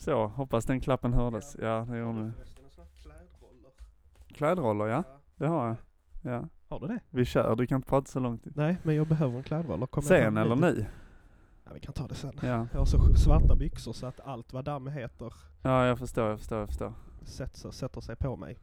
[0.00, 1.56] Så, hoppas den klappen hördes.
[1.60, 2.32] Ja, det gjorde den.
[4.34, 5.04] Klädroller ja,
[5.36, 5.76] det har jag.
[6.22, 7.00] Ja, Har du det?
[7.10, 7.56] vi kör.
[7.56, 8.42] Du kan inte prata så långt.
[8.56, 9.86] Nej, men jag behöver en klädroller.
[9.86, 10.86] Kommer Sen eller nu?
[11.64, 12.32] Ja, vi kan ta det sen.
[12.42, 12.66] Ja.
[12.72, 15.32] Jag har så svarta byxor så att allt vad damm heter
[15.62, 16.92] ja, jag förstår, jag förstår, jag förstår.
[17.22, 18.58] sätter, sätter sig på mig.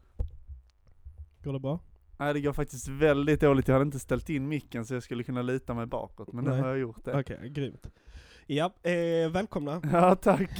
[1.44, 1.80] Går det bra?
[2.18, 3.68] Nej det går faktiskt väldigt dåligt.
[3.68, 6.34] Jag hade inte ställt in micken så jag skulle kunna lita mig bakåt.
[6.34, 6.62] Men nu Nej.
[6.62, 7.20] har jag gjort det.
[7.20, 7.88] Okej, grymt.
[8.48, 9.82] Ja, eh, välkomna.
[9.92, 10.60] Ja, tack.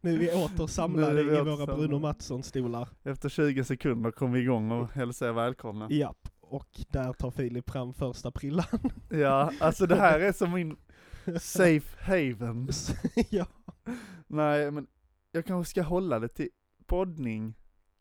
[0.00, 1.76] Nu är vi åter samlade vi i våra samlade.
[1.76, 2.88] Bruno Mattsson-stolar.
[3.04, 5.88] Efter 20 sekunder kom vi igång och hälsade er välkomna.
[5.90, 8.64] Japp, och där tar Filip fram första prillan.
[9.10, 10.76] Ja, alltså det här är som min
[11.40, 12.68] safe haven.
[13.30, 13.46] ja,
[14.26, 14.86] Nej, men
[15.32, 16.48] jag kanske ska hålla det till
[16.86, 17.54] poddning.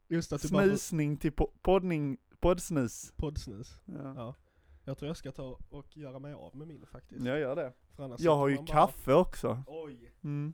[0.10, 3.14] just att du bara Snusning till po- poddning, poddsnus.
[3.16, 3.82] poddsnus.
[3.86, 4.14] Ja.
[4.16, 4.36] Ja.
[4.84, 7.26] Jag tror jag ska ta och göra mig av med min faktiskt.
[7.26, 7.74] Jag gör det.
[7.96, 9.64] För annars Jag har ju bara- kaffe också.
[9.68, 10.12] Oj.
[10.24, 10.54] Mm.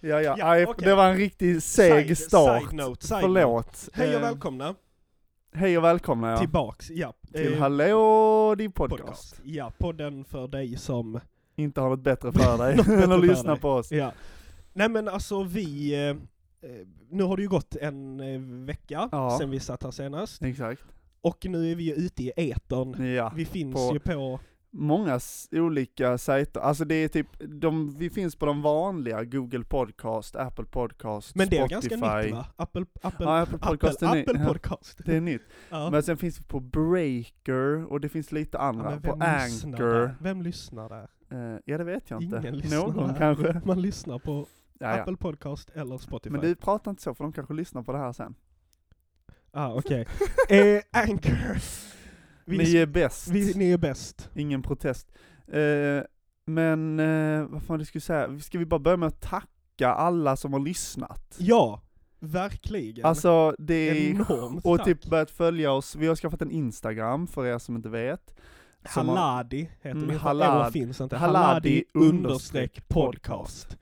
[0.00, 0.84] Ja, ja, Ja, okej.
[0.88, 2.62] det var en riktigt seg Side- start.
[2.62, 3.88] Side note, side Förlåt.
[3.92, 4.74] Hej och Eh, välkomna
[5.54, 6.36] Hej och välkomna ja.
[6.38, 7.12] tillbaks, ja.
[7.32, 9.00] till Eh, Hallå din podcast.
[9.02, 9.40] podcast.
[9.44, 11.20] Ja, podden för dig som,
[11.56, 13.92] Inte har något bättre för dig än att lyssna på oss.
[13.92, 14.12] ja.
[14.72, 16.16] Nej men alltså vi, eh, eh,
[17.10, 19.36] nu har det ju gått en vecka Ja.
[19.40, 20.42] sen vi satt här senast.
[20.42, 20.82] Exakt.
[21.20, 23.14] Och nu är vi ju ute i etern.
[23.14, 23.32] Ja.
[23.36, 24.40] Vi finns på- ju på,
[24.74, 25.20] Många
[25.52, 30.64] olika sajter, alltså det är typ, de, vi finns på de vanliga, Google Podcast, Apple
[30.64, 31.88] Podcast, men det är Spotify.
[31.98, 32.46] ganska nytt va?
[32.56, 34.46] Apple, Apple, Ja, Apple Podcast Apple, är Apple ja.
[34.48, 35.00] Podcast.
[35.04, 35.42] Det är nytt.
[35.70, 35.90] Ja.
[35.90, 38.90] Men sen finns vi på Breaker, och det finns lite Ja, andra.
[38.90, 39.76] men på Anchor.
[39.78, 40.14] där?
[40.20, 41.08] Vem lyssnar där?
[41.54, 42.36] Eh, ja det vet jag inte.
[42.36, 43.14] Ingen lyssnar Någon där.
[43.18, 43.60] kanske.
[43.64, 44.46] Man lyssnar på
[44.78, 45.00] Ja, ja.
[45.02, 46.30] Apple Podcast eller Spotify.
[46.32, 48.34] Men du pratar inte så för de kanske lyssnar på det här sen.
[49.50, 50.06] Ah, okej.
[50.48, 51.56] eh, Anchor.
[52.44, 53.28] Vi, Ni är bäst.
[53.28, 54.30] vi, ni är bäst.
[54.34, 55.12] Ingen protest.
[55.52, 56.02] Eh,
[56.46, 60.36] men eh, vad fan det skulle säga, ska vi bara börja med att tacka alla
[60.36, 61.36] som har lyssnat?
[61.38, 61.82] Ja,
[62.20, 63.06] verkligen.
[63.06, 64.86] Alltså det är Enormt och tack.
[64.86, 68.34] typ börjat följa oss, vi har skaffat en Instagram för er som inte vet.
[68.94, 71.16] Som har- Halladi heter Mm, eller finns inte.
[71.16, 73.76] Understreck understreck podcast.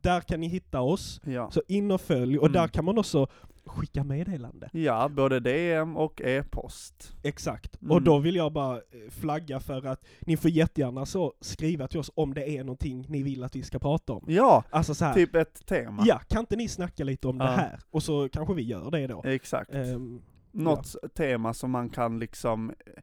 [0.00, 1.50] Där kan ni hitta oss, Ja.
[1.50, 2.52] så in och följ, och Mm.
[2.52, 3.26] där kan man också
[3.66, 4.68] skicka meddelande.
[4.72, 7.12] ja, både DM och e-post.
[7.22, 7.80] Exakt.
[7.82, 7.90] Mm.
[7.92, 12.00] Och då vill jag bara eh, flagga för att ni får jättegärna så skriva till
[12.00, 14.24] oss om det är någonting ni vill att vi ska prata om.
[14.28, 15.14] Ja, Alltså så här.
[15.14, 16.02] typ ett tema.
[16.06, 17.44] ja, kan inte ni snacka lite om Ja.
[17.44, 17.80] det här?
[17.90, 19.22] Och så kanske vi gör det då.
[19.24, 19.74] Exakt.
[19.74, 23.02] Ehm, Något tema som man kan liksom, eh,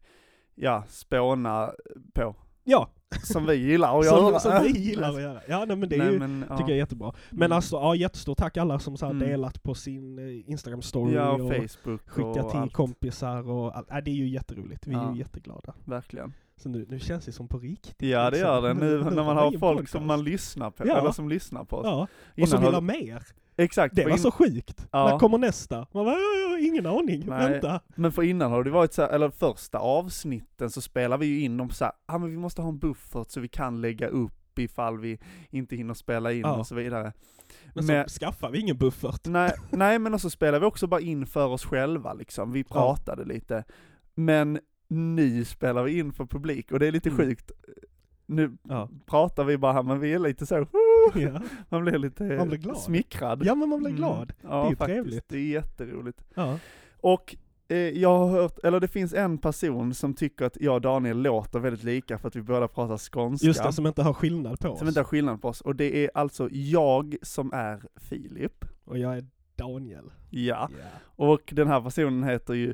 [0.55, 1.71] ja, spåna
[2.13, 2.35] på.
[2.63, 2.89] ja,
[3.23, 4.39] Som vi gillar att som, göra.
[4.39, 5.41] som vi gillar att göra.
[5.47, 6.57] Ja, nej, men det är Nej, ju, men, ja.
[6.57, 7.13] tycker jag är jättebra.
[7.29, 7.55] Men Mm.
[7.55, 9.27] alltså, ja, jättestort tack alla som så här Mm.
[9.29, 12.73] delat på sin eh, Instagram-story Ja, och och Facebook skickat och till allt.
[12.73, 13.87] kompisar och allt.
[13.89, 14.87] Ja, det är ju jätteroligt.
[14.87, 15.11] Vi är Ja.
[15.13, 15.73] ju jätteglada.
[15.85, 16.33] Verkligen.
[16.61, 18.09] Så nu, nu känns det som på riktigt.
[18.09, 18.47] Ja det liksom.
[18.49, 19.91] gör det, nu när man har folk podcast.
[19.91, 20.97] som man lyssnar på, Ja.
[20.99, 21.85] eller som lyssnar på oss.
[21.85, 22.07] Ja,
[22.43, 23.23] och som vill ha mer.
[23.57, 24.87] Exakt, Det var så sjukt.
[24.91, 25.09] Ja.
[25.09, 25.75] När kommer nästa?
[25.91, 27.51] Man bara, "Ja, ingen aning, Nej.
[27.51, 27.79] vänta.
[27.95, 31.41] men för innan har det varit så här, eller första avsnitten så spelar vi ju
[31.41, 34.07] in dem så här, ah, men vi måste ha en buffert så vi kan lägga
[34.07, 36.55] upp ifall vi inte hinner spela in Ja.
[36.57, 37.13] och så vidare.
[37.73, 39.21] Men Men- så skaffar vi ingen buffert.
[39.25, 43.25] Nej, nej men så spelar vi också bara in för oss själva liksom, vi pratade
[43.25, 43.63] lite.
[44.15, 44.59] Men
[44.91, 47.17] nu spelar vi in för publik och det är lite Mm.
[47.21, 47.51] sjukt.
[48.25, 48.89] Nu Ja.
[49.05, 50.55] pratar vi bara här men vi är lite så,
[51.15, 51.41] Ja.
[51.69, 52.77] man blir lite Man blir glad.
[52.77, 53.43] smickrad.
[53.45, 53.97] ja, men man blir Mm.
[53.97, 54.33] glad.
[54.41, 54.95] Ja, Det är ju faktiskt.
[54.95, 55.29] trevligt.
[55.29, 56.23] Det är jätteroligt.
[56.35, 56.59] Ja.
[57.01, 57.35] Och
[57.67, 61.21] eh, jag har hört, eller det finns en person som tycker att jag och Daniel
[61.21, 63.47] låter väldigt lika för att vi båda pratar skånska.
[63.47, 64.79] Just det, som inte har skillnad på oss.
[64.79, 65.61] som inte har skillnad på oss.
[65.61, 68.65] Och det är alltså jag som är Filip.
[68.83, 69.25] Och jag är
[69.55, 70.11] Daniel.
[70.29, 70.69] Ja.
[70.79, 70.85] Ja.
[71.03, 72.73] Och den här personen heter ju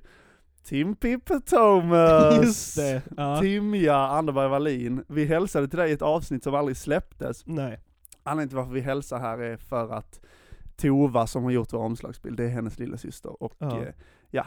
[0.68, 2.44] Tim Pippe Thomas.
[2.44, 3.02] Just det.
[3.18, 3.42] Ja.
[3.42, 5.04] Timja Anderberg Wallin.
[5.08, 7.44] Vi hälsade till dig i ett avsnitt som aldrig släpptes.
[7.46, 7.80] Nej.
[8.24, 10.20] Anledningen till varför vi hälsar här är för att
[10.76, 13.80] Tova som har gjort vår omslagsbild, det är hennes lilla syster och Ja.
[13.86, 13.92] ja,
[14.32, 14.46] ja.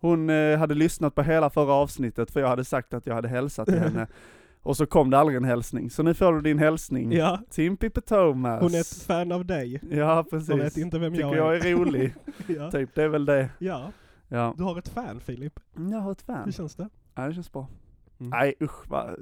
[0.00, 3.28] hon eh, hade lyssnat på hela förra avsnittet för jag hade sagt att jag hade
[3.28, 4.06] hälsat till henne.
[4.62, 7.12] Och så kom det aldrig en hälsning, så nu får du din hälsning.
[7.12, 8.62] Ja, Tim Pippe Thomas.
[8.62, 9.80] hon är ett fan av dig.
[9.90, 10.48] Ja precis.
[10.50, 11.66] Hon vet inte vem Tycker jag jag är.
[11.66, 12.14] är rolig.
[12.46, 12.70] ja.
[12.70, 13.48] typ, det är väl det.
[13.58, 13.92] ja,
[14.32, 14.54] Ja.
[14.56, 15.60] du har ett fan Filip.
[15.90, 16.44] Jag har ett fan.
[16.44, 16.88] Hur känns det?
[17.14, 17.68] Ja det känns bra.
[18.18, 18.30] Mm.
[18.30, 19.16] Nej usch vad eh,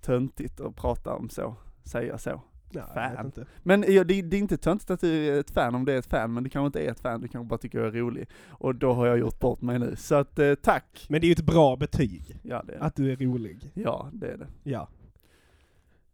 [0.00, 2.40] töntigt att prata om så, säga så.
[2.72, 3.32] Vet fan.
[3.62, 5.98] Men ja, det, det är inte töntigt att du är ett fan om det är
[5.98, 7.92] ett fan, men det kanske inte är ett fan, du kanske bara tycker jag är
[7.92, 8.28] rolig.
[8.48, 9.96] Och då har jag gjort bort mig nu.
[9.96, 11.06] Så att eh, tack!
[11.08, 12.40] Men det är ju ett bra betyg.
[12.42, 12.84] Ja det är det.
[12.84, 13.70] Att du är rolig.
[13.74, 14.46] Ja det är det.
[14.62, 14.88] Ja,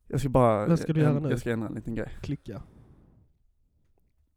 [0.06, 1.30] Jag ska bara, Vad ska du göra nu?
[1.30, 2.08] Jag ska ändra en liten grej.
[2.20, 2.62] klicka.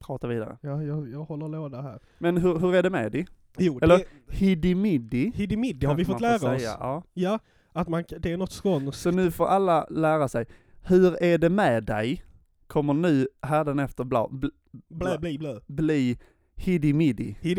[0.06, 0.58] Prata vidare.
[0.62, 2.00] Ja, jag, jag håller låda här.
[2.18, 3.26] Men hur, hur är det med dig?
[3.58, 4.06] Jo, Eller- det,
[4.38, 5.32] Hidimiddi?
[5.36, 6.62] hidimiddi har vi fått lära får oss.
[6.62, 7.04] säga, Ja.
[7.14, 7.40] Ja,
[7.72, 9.02] att man, det är något skånskt.
[9.02, 10.46] Så nu får alla lära sig.
[10.82, 12.24] Hur är det med dig?
[12.68, 14.48] kommer nu hädanefter bla, bl,
[14.90, 16.18] Blä, bli, bli.
[16.56, 16.94] Hiddy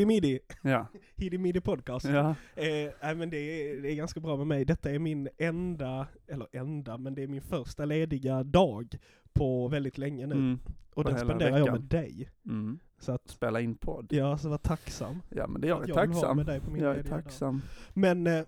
[0.06, 0.86] Middy, Ja.
[1.16, 2.06] Hiddy Middy podcast.
[2.06, 2.34] ja.
[2.56, 4.64] Eh, men det är, det är ganska bra med mig.
[4.64, 8.94] Detta är min enda, eller enda, men det är min första lediga dag
[9.34, 10.34] på väldigt länge nu.
[10.34, 10.58] Mm.
[10.94, 12.30] och den spenderar jag med dig.
[12.46, 12.78] Mm.
[12.98, 14.06] Så att, Spela in podd.
[14.12, 15.22] ja, så var tacksam.
[15.30, 16.36] Ja men det jag är jag tacksam.
[16.36, 17.62] med dig på min Jag är tacksam.
[17.94, 18.44] Men, eh,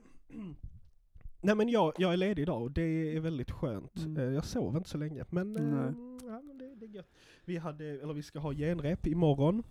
[1.40, 3.96] nej men jag, jag är ledig idag och det är väldigt skönt.
[3.96, 4.16] Mm.
[4.16, 6.20] Eh, jag sov inte så länge, men, eh, Nej.
[6.30, 7.10] ja, men det, det är gött.
[7.44, 9.62] Vi hade, eller vi ska ha genrep imorgon,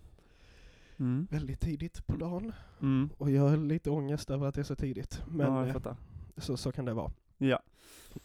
[0.98, 1.26] Mm.
[1.30, 2.52] väldigt tidigt på dagen.
[2.82, 3.08] Mm.
[3.18, 5.22] Och jag har lite ångest över att det är så tidigt.
[5.28, 5.94] Men ja, eh,
[6.36, 7.12] så, så kan det vara.
[7.38, 7.60] Ja.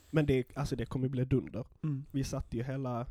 [0.10, 1.66] Men det, alltså det kommer bli dunder.
[1.84, 2.06] Mm.
[2.12, 3.06] Vi satt ju hela,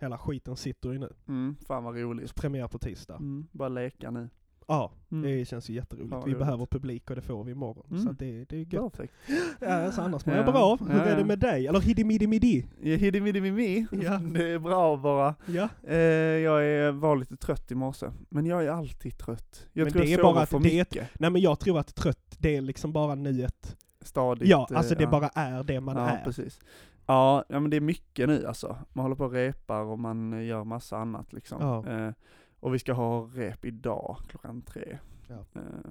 [0.00, 1.12] hela skiten sitter ju nu.
[1.28, 1.56] Mm.
[1.66, 2.34] Fan vad roligt.
[2.34, 3.16] Premiär på tisdag.
[3.16, 3.46] Mm.
[3.52, 4.28] Bara leka nu.
[4.68, 5.22] Ja, Mm.
[5.30, 6.10] det känns ju jätteroligt.
[6.10, 6.38] Vad vi roligt.
[6.38, 7.86] behöver publik och det får vi imorgon.
[7.90, 8.02] Mm.
[8.02, 8.92] Så det, det är gött.
[8.92, 9.14] Perfekt.
[9.60, 10.76] Ja, alltså annars mår Ja, jag bra.
[10.80, 11.26] Hur ja, är det ja.
[11.26, 11.66] med dig?
[11.66, 12.64] Eller middy?
[12.82, 13.86] Ja, Mimi.
[13.92, 14.18] Ja.
[14.34, 15.34] Det är bra bara.
[15.46, 15.68] Ja.
[15.88, 18.06] Eh, jag är, var lite trött i morse.
[18.28, 19.68] Men jag är alltid trött.
[19.72, 21.08] Jag Men tror det jag är bara att för det mycket.
[21.18, 23.12] Nej men jag tror att trött, det är liksom bara
[23.44, 23.76] ett...
[24.02, 24.48] Stadigt.
[24.48, 25.10] Ja, eh, alltså det ja.
[25.10, 26.24] bara är det man ja, är.
[26.24, 26.60] precis.
[27.06, 28.76] Ja, ja, men det är mycket nu alltså.
[28.92, 31.58] Man håller på och repar och man eh, gör massa annat liksom.
[31.62, 31.86] Ja.
[31.92, 32.12] Eh,
[32.60, 34.98] och vi ska ha rep idag klockan tre.
[35.28, 35.44] Ja.
[35.54, 35.90] Eh,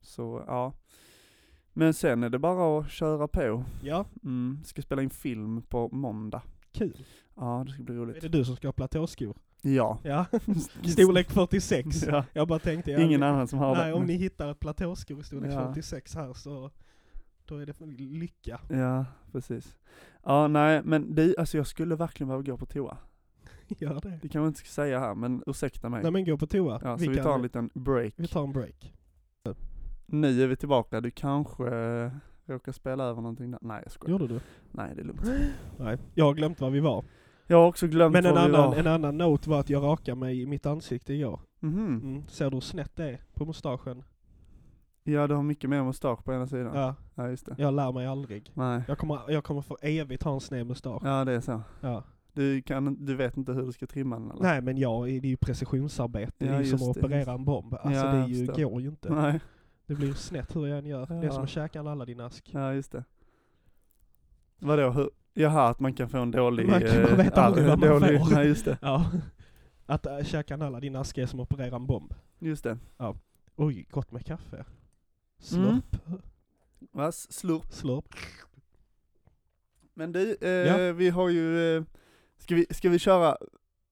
[0.00, 0.72] så ja.
[1.72, 3.64] Men sen är det bara att köra på.
[3.82, 6.42] Ja, Mm, ska spela in film på måndag.
[6.72, 7.04] kul.
[7.34, 8.20] Ja, det ska bli Är roligt.
[8.20, 9.36] det du som ska ha platåskor?
[9.62, 9.98] Ja.
[10.02, 10.24] Ja.
[10.84, 12.02] Storlek 46.
[12.06, 12.24] Ja.
[12.32, 13.92] Jag bara tänkte, ja, Ingen annan som har Nej, det.
[13.92, 15.68] om ni hittar ett platåskor i storlek Ja.
[15.68, 16.70] 46 här så
[17.48, 18.60] då är det för lycka.
[18.68, 19.78] Ja, precis.
[20.22, 22.98] Ja, nej, men det, alltså jag skulle verkligen behöva gå på toa.
[23.68, 24.18] Gör det.
[24.22, 26.02] Det kan man inte säga här, men ursäkta mig.
[26.02, 26.80] Nej men gå på toa.
[26.84, 28.14] ja, så vi tar en liten break.
[28.16, 28.92] vi tar en break.
[30.06, 32.10] Nu är vi tillbaka, du kanske eh,
[32.46, 33.60] råkar spela över någonting där.
[33.62, 34.18] Nej jag skojar.
[34.20, 34.40] Gjorde du?
[34.72, 35.22] Nej det är lugnt.
[35.78, 35.98] Nej.
[36.14, 37.04] Jag har glömt var vi var.
[37.46, 38.76] Jag har också glömt Men en var vi annan, var.
[38.76, 41.40] en annan note var att jag rakade mig i mitt ansikte igår.
[41.60, 42.00] Mhm.
[42.02, 42.28] Mm.
[42.28, 44.02] Ser du hur snett det är på mustaschen?
[45.08, 46.76] Ja du har mycket mer mustasch på ena sidan.
[46.76, 46.94] Ja.
[47.14, 47.54] Ja just det.
[47.58, 48.50] Jag lär mig aldrig.
[48.54, 48.82] Nej.
[48.88, 51.02] Jag kommer, jag kommer för evigt ha en sned mustasch.
[51.04, 51.62] Ja det är så.
[51.80, 52.02] Ja.
[52.32, 54.42] Du, kan, du vet inte hur du ska trimma den eller?
[54.42, 56.32] Nej men jag, det är ju precisionsarbete.
[56.38, 57.74] det Ja, är ju som att det, operera en bomb.
[57.74, 59.12] Alltså Ja, det ju, går ju inte.
[59.14, 59.40] Nej.
[59.86, 61.06] Det blir ju snett hur jag än gör.
[61.06, 61.32] Det är Ja.
[61.32, 62.50] som att käka en Aladdin-ask.
[62.52, 63.04] Ja just det.
[64.58, 65.10] Vadå, hur?
[65.34, 66.68] Jaha, att man kan få en dålig...
[66.68, 68.30] Man kan- man eh, vet aldrig arv- vad man dålig, får.
[68.34, 68.78] Nej just det.
[68.82, 69.06] Ja.
[69.86, 72.14] Att äh, käka en Aladdin-ask är som att operera en bomb.
[72.38, 72.78] Just det.
[73.56, 74.64] Oj, gott med kaffe.
[75.38, 75.96] Slurp.
[76.92, 77.08] Va?
[77.08, 77.72] S- Slurp.
[77.72, 78.04] Slurp.
[79.94, 80.92] Men du, eh, Ja.
[80.92, 81.76] vi har ju...
[81.76, 81.82] Eh,
[82.38, 83.36] ska, vi, ska vi köra...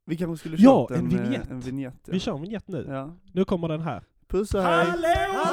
[0.06, 1.50] Vi kanske skulle Ja, kört en en, eh, vignett.
[1.50, 1.94] en vignett.
[2.04, 2.12] Ja.
[2.12, 2.86] Vi kör en vignett nu.
[2.88, 3.16] ja.
[3.32, 4.02] Nu kommer den här.
[4.28, 4.86] Puss och hej!
[4.86, 5.44] Hallå!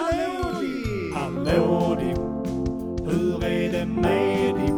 [1.13, 2.05] Hallå di,
[3.11, 4.71] hur är det med dig?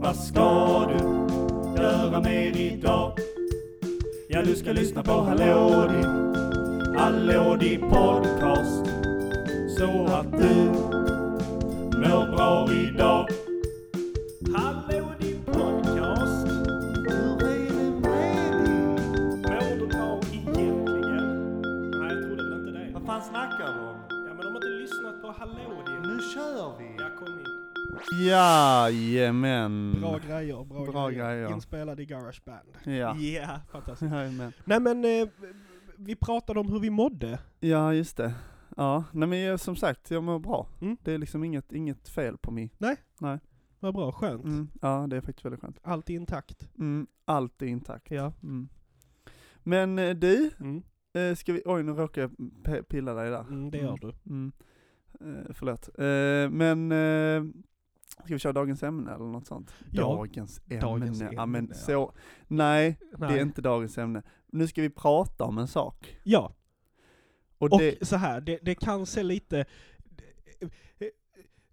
[0.00, 1.04] Vad ska du
[1.82, 3.18] göra mer idag?
[4.28, 6.06] Ja, du ska lyssna på Hallå di,
[6.98, 8.86] Hallå di podcast
[9.82, 10.54] så att du
[11.98, 13.28] mår bra idag.
[14.54, 16.46] Hallå di podcast,
[17.08, 18.86] hur är det med dig?
[19.42, 21.60] Mår du bra egentligen?
[22.00, 22.90] Nej, jag trodde väl inte det.
[22.94, 23.96] Vad fan snackar du om?
[24.08, 26.08] Ja, men de har inte lyssnat på Hallå di.
[26.08, 26.94] Nu kör vi!
[26.98, 28.26] Ja, kom in.
[28.28, 29.96] Jajamän!
[30.00, 31.24] Bra grejer, bra, Bra grejer.
[31.34, 31.50] grejer.
[31.52, 32.68] Inspelad i Garageband.
[32.84, 33.16] Ja.
[33.16, 34.12] Yeah, fantastiskt.
[34.12, 34.52] Jajamän.
[34.64, 35.28] Nej men, eh,
[35.96, 37.38] vi pratade om hur vi mådde.
[37.60, 38.32] Ja, just det.
[38.76, 40.68] Ja, nej men som sagt, jag mår bra.
[40.80, 40.96] Mm.
[41.02, 42.74] Det är liksom inget, inget fel på mig.
[43.80, 44.44] Vad bra, skönt.
[44.44, 44.68] Mm.
[44.82, 45.78] Ja, det är faktiskt väldigt skönt.
[45.82, 46.68] Allt är intakt.
[46.78, 47.06] Mm.
[47.24, 48.10] Allt är intakt.
[48.10, 48.32] Ja.
[48.42, 48.68] Mm.
[49.62, 50.82] Men eh, du, Mm.
[51.12, 52.30] eh, ska vi, oj nu råkar
[52.64, 53.40] jag pilla dig där.
[53.40, 54.12] Mm, det gör du.
[54.26, 54.52] Mm.
[55.20, 55.88] Eh, förlåt.
[55.98, 57.52] Eh, men, eh,
[58.24, 59.74] ska vi köra dagens ämne eller något sånt?
[59.90, 60.02] Ja.
[60.02, 60.80] Dagens ämne.
[60.80, 61.80] Dagens ja men ämne, ja.
[61.80, 62.12] så,
[62.48, 63.32] nej, Nej.
[63.32, 64.22] det är inte dagens ämne.
[64.46, 66.16] Nu ska vi prata om en sak.
[66.24, 66.52] Ja,
[67.62, 69.64] Och, och det, så här, det, det kan se lite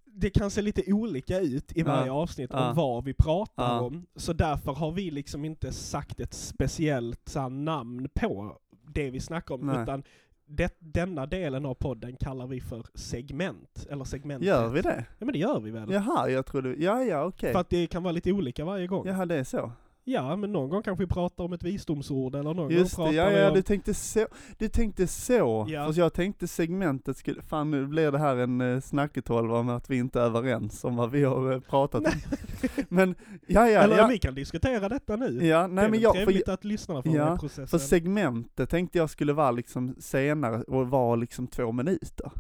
[0.06, 1.86] det kan se lite olika ut i Ja.
[1.86, 2.70] varje avsnitt Ja.
[2.70, 3.80] om vad vi pratar Ja.
[3.82, 9.10] om, så därför har vi liksom inte sagt ett speciellt så här, namn på det
[9.10, 9.84] vi snackar om, Nej.
[9.84, 10.04] utan
[10.46, 14.48] det, denna delen av podden kallar vi för segment, eller segmentet.
[14.48, 15.06] gör vi det?
[15.20, 15.92] Ja men det gör vi väl?
[15.92, 17.52] Jaha, jag trodde, ja ja okej.
[17.54, 19.08] För att det kan vara lite olika varje gång.
[19.08, 19.72] Jaha, det är så.
[20.10, 23.18] Ja, men någon gång kanske vi pratar om ett visdomsord, eller någon Just gång det,
[23.18, 23.56] pratar ja ja om...
[23.56, 25.66] du tänkte så, du tänkte så.
[25.70, 25.86] Ja.
[25.86, 29.90] Fast jag tänkte segmentet skulle, fan nu blir det här en uh, snacketolva med att
[29.90, 32.12] vi inte är överens om vad vi har eh, pratat om.
[32.90, 33.16] Men,
[33.48, 34.08] ja ja, eller ja.
[34.08, 35.46] vi kan diskutera detta nu.
[35.48, 37.68] Ja, det nej är men jag, för, trevligt att lyssnarna får ja, processen.
[37.68, 42.32] för segmentet tänkte jag skulle vara liksom senare och vara liksom två minuter.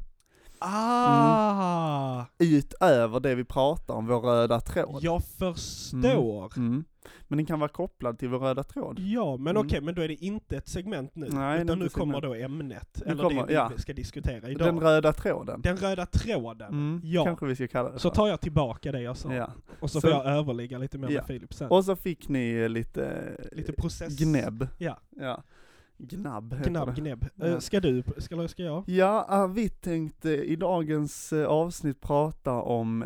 [0.61, 2.25] Ah!
[2.39, 4.99] utöver det vi pratar om, vår röda tråd.
[5.03, 6.57] Jag förstår.
[6.57, 6.83] Mm.
[7.27, 8.99] Men den kan vara kopplad till vår röda tråd.
[8.99, 9.65] Ja, men Mm.
[9.67, 12.39] okej, men då är det inte ett segment nu, Nej, utan nu kommer segment.
[12.39, 13.71] då ämnet, Nu eller kommer- det vi ja.
[13.77, 14.67] ska diskutera idag.
[14.67, 15.61] Den röda tråden.
[15.61, 17.23] Den röda tråden, Mm, ja.
[17.25, 19.33] Kanske vi ska kalla det Så tar jag tillbaka det jag sa.
[19.33, 19.49] Ja.
[19.79, 21.13] Och så, Så- får jag överlägga lite mer Ja.
[21.13, 21.67] med Filip sen.
[21.69, 24.17] Och så fick ni lite, lite process.
[24.19, 24.67] gnäbb.
[24.77, 24.97] Ja.
[25.19, 25.43] ja.
[25.99, 27.01] Gnabb heter Gnabb, det.
[27.01, 27.25] gnäbb.
[27.35, 27.45] Ja.
[27.45, 28.83] Eh, ska du, ska, ska jag?
[28.89, 33.05] Ja, ah, vi tänkte i dagens eh, avsnitt prata om,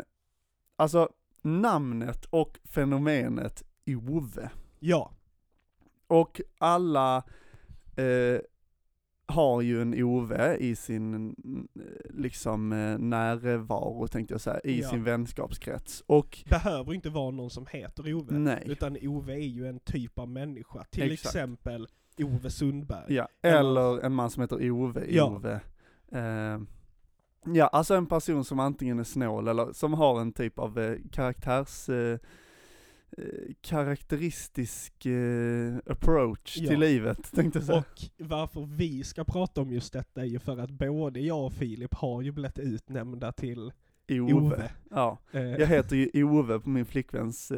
[0.76, 1.08] alltså
[1.42, 4.50] namnet och fenomenet Ove.
[4.80, 5.10] Ja.
[6.06, 7.16] Och alla
[7.96, 8.40] eh,
[9.26, 11.34] har ju en Ove i sin,
[12.10, 14.90] liksom, eh, närvaro tänkte jag säga, i Ja.
[14.90, 16.02] sin vänskapskrets.
[16.06, 18.38] Och, Behöver inte vara någon som heter Ove.
[18.38, 20.84] nej, Utan Ove är ju en typ av människa.
[20.84, 21.34] Till Exakt.
[21.34, 21.88] exempel
[22.22, 23.14] Ove Sundberg.
[23.14, 25.24] ja, eller- en man som heter Ove, Ja.
[25.24, 25.60] Ove.
[26.12, 26.60] Eh,
[27.54, 30.96] ja, alltså en person som antingen är snål eller som har en typ av eh,
[31.12, 32.18] karaktärs, eh,
[33.18, 36.68] eh, karaktäristisk eh, approach Ja.
[36.70, 37.78] till livet, tänkte jag säga.
[37.78, 41.52] Och varför vi ska prata om just detta är ju för att både jag och
[41.52, 43.72] Filip har ju blivit utnämnda till
[44.10, 44.32] Ove.
[44.34, 44.70] Ove.
[44.90, 45.18] Ja.
[45.30, 47.52] Jag heter ju Ove på min flickväns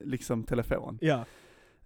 [0.00, 0.98] liksom telefon.
[1.00, 1.24] ja,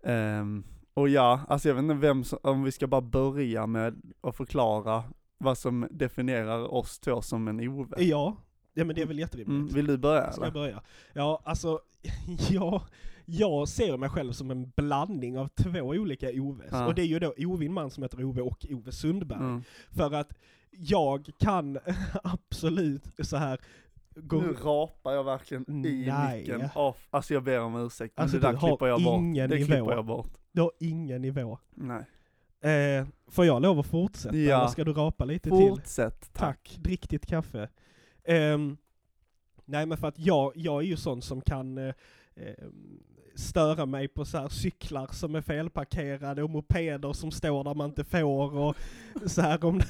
[0.04, 4.02] Ehm, och ja, alltså jag vet inte vem som, om vi ska bara börja med
[4.20, 5.04] att förklara
[5.38, 8.04] vad som definierar oss två som en Ove.
[8.04, 8.36] ja.
[8.74, 9.72] Ja men det är väl jätterimligt.
[9.72, 10.52] Mm, vill du börja Ska jag eller?
[10.60, 10.82] börja?
[11.12, 11.80] Ja, alltså,
[12.50, 12.82] jag,
[13.24, 16.68] jag ser mig själv som en blandning av två olika Oves.
[16.70, 16.86] Ja.
[16.86, 19.38] Och det är ju då Ove, man som heter Ove, och Ove Sundberg.
[19.38, 19.62] Mm.
[19.90, 20.32] För att
[20.70, 21.78] jag kan
[22.24, 23.58] absolut så här
[24.14, 24.40] gå...
[24.40, 26.38] Nu rapar jag verkligen i Nej.
[26.38, 26.68] micken.
[26.74, 27.06] Off.
[27.10, 29.20] Alltså jag ber om ursäkt, men Alltså, det där klipper jag bort.
[29.20, 29.66] det nivå.
[29.66, 30.30] klipper jag bort.
[30.52, 31.58] Du har ingen nivå.
[31.74, 32.04] Nej.
[32.72, 34.36] Eh, får jag lov att fortsätta?
[34.36, 34.58] Ja.
[34.58, 35.68] Eller ska du rapa lite till?
[35.68, 36.32] Fortsätt, tack.
[36.32, 37.68] Tack, drick ditt kaffe.
[38.24, 38.76] Ehm,
[39.64, 41.94] nej men för att jag, jag är ju sån som kan eh,
[42.36, 43.02] ehm,
[43.34, 47.88] störa mig på så här cyklar som är felparkerade och mopeder som står där man
[47.88, 48.76] inte får och
[49.26, 49.80] så här om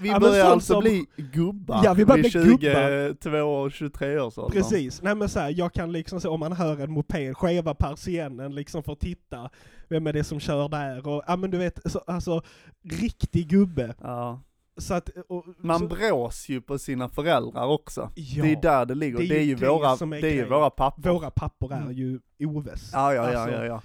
[0.00, 3.14] Vi Ja, börjar alltså som- bli gubbar Ja, vi börjar vid bli gubbar.
[3.22, 4.60] 22 och 23 års ålder.
[4.60, 7.74] Precis, nej men så här, jag kan liksom så om man hör en moped, skeva
[7.74, 9.50] persiennen liksom för att titta,
[9.88, 12.42] vem är det som kör där och ja men du vet, så, alltså
[12.84, 13.94] riktig gubbe.
[14.00, 14.40] Ja.
[14.80, 18.10] Så att, och, Man så, brås ju på sina föräldrar också.
[18.14, 19.18] ja, Det är där det ligger.
[19.18, 21.10] det är Det är ju ju våra, är det är ju våra pappor.
[21.12, 21.92] våra pappor är Mm.
[21.92, 22.90] ju Oves.
[22.92, 23.82] Ja, ja, ja, Alltså, ja, ja.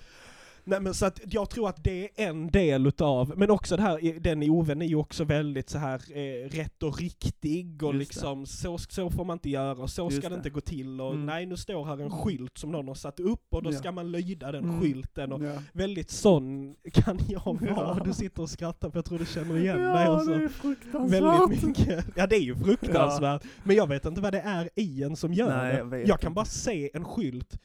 [0.68, 3.82] Nej men så att jag tror att det är en del utav, men också det
[3.82, 7.94] här, den i Oven är ju också väldigt så här eh, rätt och riktig och
[7.94, 7.98] Just det.
[7.98, 11.02] liksom så, så får man inte göra och så Just ska det inte gå till
[11.02, 11.26] och Mm.
[11.26, 13.78] nej nu står här en skylt som någon har satt upp och då Ja.
[13.78, 14.82] ska man lyda den Mm.
[14.82, 15.54] skylten och ja.
[15.74, 17.96] väldigt sån kan jag vara.
[17.98, 18.04] Ja.
[18.06, 20.30] Du sitter och skrattar för jag tror du känner igen Ja, också.
[20.30, 21.22] det är fruktansvärt.
[21.24, 22.06] Väldigt mycket.
[22.16, 23.44] Ja det är ju fruktansvärt.
[23.64, 25.98] Men jag vet inte vad det är i en som gör Nej, det.
[26.00, 27.60] jag jag kan bara se en skylt,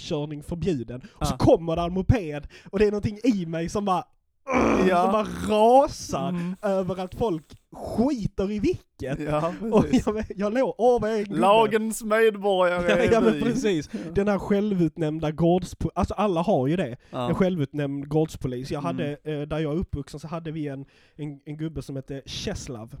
[0.00, 1.44] mopedkörning förbjuden, och så Ja.
[1.44, 4.04] kommer det en moped, och det är någonting i mig som bara,
[4.88, 5.02] Ja.
[5.02, 5.26] som bara
[5.56, 6.56] rasar Mm.
[6.62, 9.20] över att folk skiter i vilket.
[9.20, 11.40] Ja, Och jag, jag låg, åh vad är en gubbe.
[11.40, 13.40] Lagens medborgare Ja, är ja men vi.
[13.40, 13.90] precis.
[14.14, 16.86] Den här självutnämnda gårdspolis, alltså alla har ju det.
[16.88, 17.34] En Ja.
[17.34, 18.70] självutnämnd gårdspolis.
[18.70, 18.96] Jag Mm.
[18.96, 20.84] hade, eh, där jag är uppvuxen så hade vi en,
[21.16, 22.96] en, en gubbe som hette Czeslaw.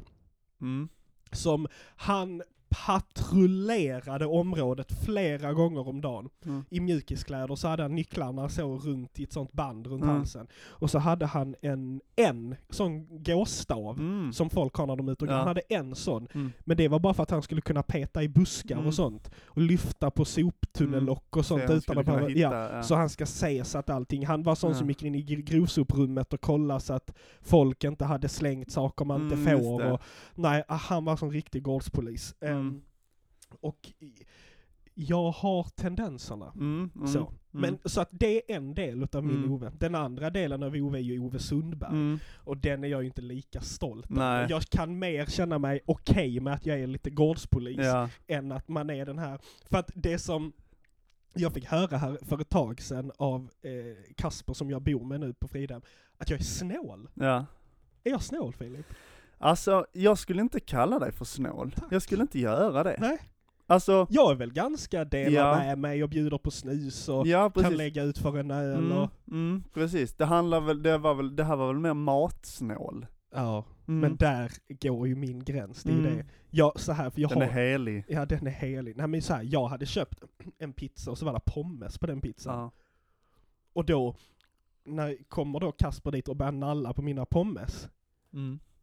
[0.60, 0.88] Mm.
[1.32, 1.66] Som
[1.96, 6.28] han patrullerade området flera gånger om dagen.
[6.46, 6.64] Mm.
[6.70, 10.16] I mjukiskläder så hade han nycklarna så runt i ett sånt band runt Mm.
[10.16, 10.46] halsen.
[10.68, 13.98] Och så hade han en, en sån gåstav.
[13.98, 14.32] Mm.
[14.32, 15.30] Som folk har när de är ute och.
[15.30, 15.36] Ja.
[15.36, 16.28] Han hade en sån.
[16.34, 16.52] Mm.
[16.60, 18.86] Men det var bara för att han skulle kunna peta i buskar Mm.
[18.86, 19.30] och sånt.
[19.44, 22.28] Och lyfta på soptunnellock och sånt Så utan att behöva...
[22.28, 22.70] hitta, Ja.
[22.72, 22.82] ja.
[22.82, 25.42] Så han ska se så att allting, han var sån som gick in i gr-
[25.42, 27.10] grovsoprummet och kollade så att
[27.42, 29.90] folk inte hade slängt saker man inte Mm, får.
[29.92, 30.00] Och,
[30.34, 32.34] nej, ah, han var som riktig gårdspolis.
[32.60, 32.74] Mm.
[32.74, 32.82] Ehm,
[33.60, 34.24] och i-
[34.94, 36.52] jag har tendenserna.
[36.54, 37.18] Mm, mm, Så.
[37.18, 37.32] mm.
[37.50, 39.52] Men, så att det är en del utav min Mm.
[39.52, 39.72] Ove.
[39.78, 41.90] Den andra delen av Ove är ju Ove Sundberg.
[41.90, 42.18] Mm.
[42.36, 44.38] Och den är jag ju inte lika stolt Nej.
[44.38, 44.50] över.
[44.50, 48.08] Jag kan mer känna mig okej med att jag är lite gårdspolis Ja.
[48.26, 49.38] än att man är den här.
[49.70, 50.52] För att det som
[51.34, 55.20] jag fick höra här för ett tag sedan av eh, Kasper som jag bor med
[55.20, 55.82] nu på Fridhem,
[56.18, 57.08] att jag är snål.
[57.14, 57.46] ja.
[58.04, 58.86] Är jag snål Filip?
[59.42, 61.72] Alltså, jag skulle inte kalla dig för snål.
[61.72, 61.92] Tack.
[61.92, 62.96] Jag skulle inte göra det.
[63.00, 63.18] Nej.
[63.66, 65.56] Alltså, Jag är väl ganska delar Ja.
[65.58, 68.92] med mig och bjuder på snus och ja kan lägga ut för en öl Mm,
[68.98, 69.10] och...
[69.28, 70.14] mm, precis.
[70.14, 73.06] Det handlar väl, det var väl, det här var väl mer matsnål.
[73.34, 74.00] Ja, Mm.
[74.00, 76.16] men där går ju min gräns, det är ju Mm.
[76.16, 76.24] det.
[76.50, 77.48] Jag, så här, för jag Den har...
[77.48, 78.04] är helig.
[78.08, 78.96] Ja den är helig.
[78.96, 80.22] Nej men så här, jag hade köpt
[80.58, 82.58] en pizza och så var det pommes på den pizzan.
[82.58, 82.70] Ja.
[83.72, 84.14] Och då,
[84.84, 87.88] när kommer då Kasper dit och börjar nalla på mina pommes.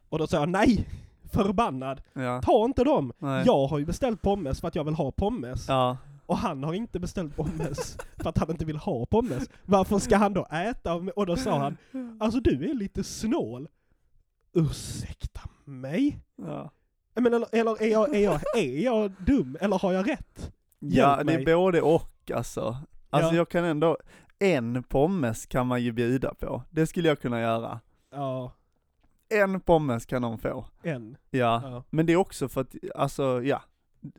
[0.09, 0.89] Och då sa jag nej!
[1.31, 2.01] förbannad.
[2.13, 2.41] Ja.
[2.41, 3.13] Ta inte dem!
[3.17, 3.43] Nej.
[3.45, 5.67] Jag har ju beställt pommes för att jag vill ha pommes.
[5.67, 5.97] Ja.
[6.25, 9.49] Och han har inte beställt pommes för att han inte vill ha pommes.
[9.65, 10.93] Varför ska han då äta?
[10.93, 11.77] Och då sa han,
[12.19, 13.67] alltså du är lite snål.
[14.53, 16.19] Ursäkta mig?
[16.35, 16.71] Ja.
[17.15, 19.57] Men eller, eller är, jag, är, jag, är jag dum?
[19.61, 20.51] Eller har jag rätt?
[20.79, 21.35] Ja, Hjälp det mig.
[21.51, 22.77] är både och alltså.
[23.09, 23.35] Alltså Ja.
[23.37, 23.97] jag kan ändå,
[24.39, 26.63] en pommes kan man ju bjuda på.
[26.69, 27.79] Det skulle jag kunna göra.
[28.11, 28.51] Ja,
[29.29, 30.65] En pommes kan de få.
[30.83, 31.17] en.
[31.29, 31.61] Ja.
[31.63, 31.83] Ja.
[31.89, 33.61] Men det är också för att, alltså ja,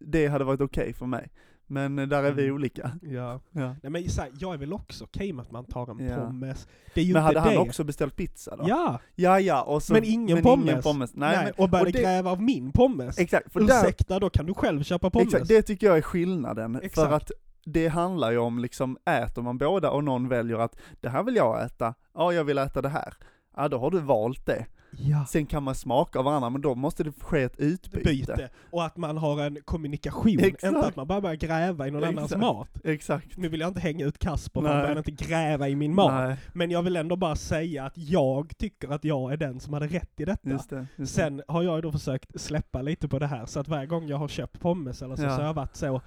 [0.00, 1.30] det hade varit okej för mig.
[1.70, 2.54] Men där är vi Mm.
[2.54, 2.90] olika.
[3.02, 3.40] ja.
[3.50, 3.76] Ja.
[3.82, 6.16] Nej men så här, jag är väl också okej med att man tar en Ja.
[6.16, 6.68] pommes.
[6.94, 7.56] Det är ju Men inte hade det.
[7.56, 8.64] han också beställt pizza då?
[8.68, 10.84] Ja, Ja, ja, och så, Men ingen pommes.
[10.84, 11.14] pommes.
[11.14, 13.18] Nej, nej, men, och började det- gräva av min pommes.
[13.18, 15.26] exakt, för där, Ursäkta, då kan du själv köpa pommes.
[15.34, 16.74] exakt, det tycker jag är skillnaden.
[16.74, 17.12] För Exakt.
[17.12, 17.30] att
[17.64, 21.36] det handlar ju om liksom, äter man båda och någon väljer att det här vill
[21.36, 23.14] jag äta, ja jag vill äta det här.
[23.58, 24.66] Ja då har du valt det.
[24.90, 25.24] ja.
[25.28, 28.08] Sen kan man smaka av varandra, men då måste det ske ett utbyte.
[28.10, 28.48] byte.
[28.70, 30.64] Och att man har en kommunikation, Exakt.
[30.64, 32.40] inte att man bara börjar gräva i någon annans Exakt.
[32.40, 32.68] mat.
[32.84, 33.36] Exakt.
[33.36, 34.86] Nu vill jag inte hänga ut Kasper, för han Nej.
[34.86, 36.12] börjar inte gräva i min mat.
[36.28, 39.72] Nej, Men jag vill ändå bara säga att jag tycker att jag är den som
[39.74, 40.48] hade rätt i detta.
[40.50, 40.86] just det.
[40.96, 43.86] Just Sen har jag ju då försökt släppa lite på det här, så att varje
[43.86, 45.30] gång jag har köpt pommes eller så, Ja.
[45.30, 46.00] så har jag varit så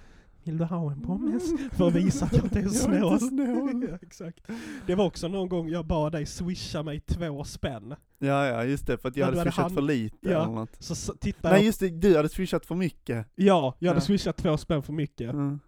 [0.44, 1.44] vill du ha en pommes?
[1.72, 3.20] För att visa att jag inte är Jag är inte snål.
[3.20, 3.86] snål.
[3.90, 4.40] ja, exakt.
[4.88, 7.96] Det var också någon gång jag bad dig swisha mig två spänn.
[8.20, 10.44] Ja, ja, just det, för att jag Ja, hade hade swishat hand- för lite Ja.
[10.44, 10.76] eller något.
[10.80, 13.28] Så, så Nej jag, just det, du hade swishat för mycket.
[13.36, 14.02] ja, jag hade Ja.
[14.06, 15.34] swishat två spänn för mycket.
[15.34, 15.60] Mm.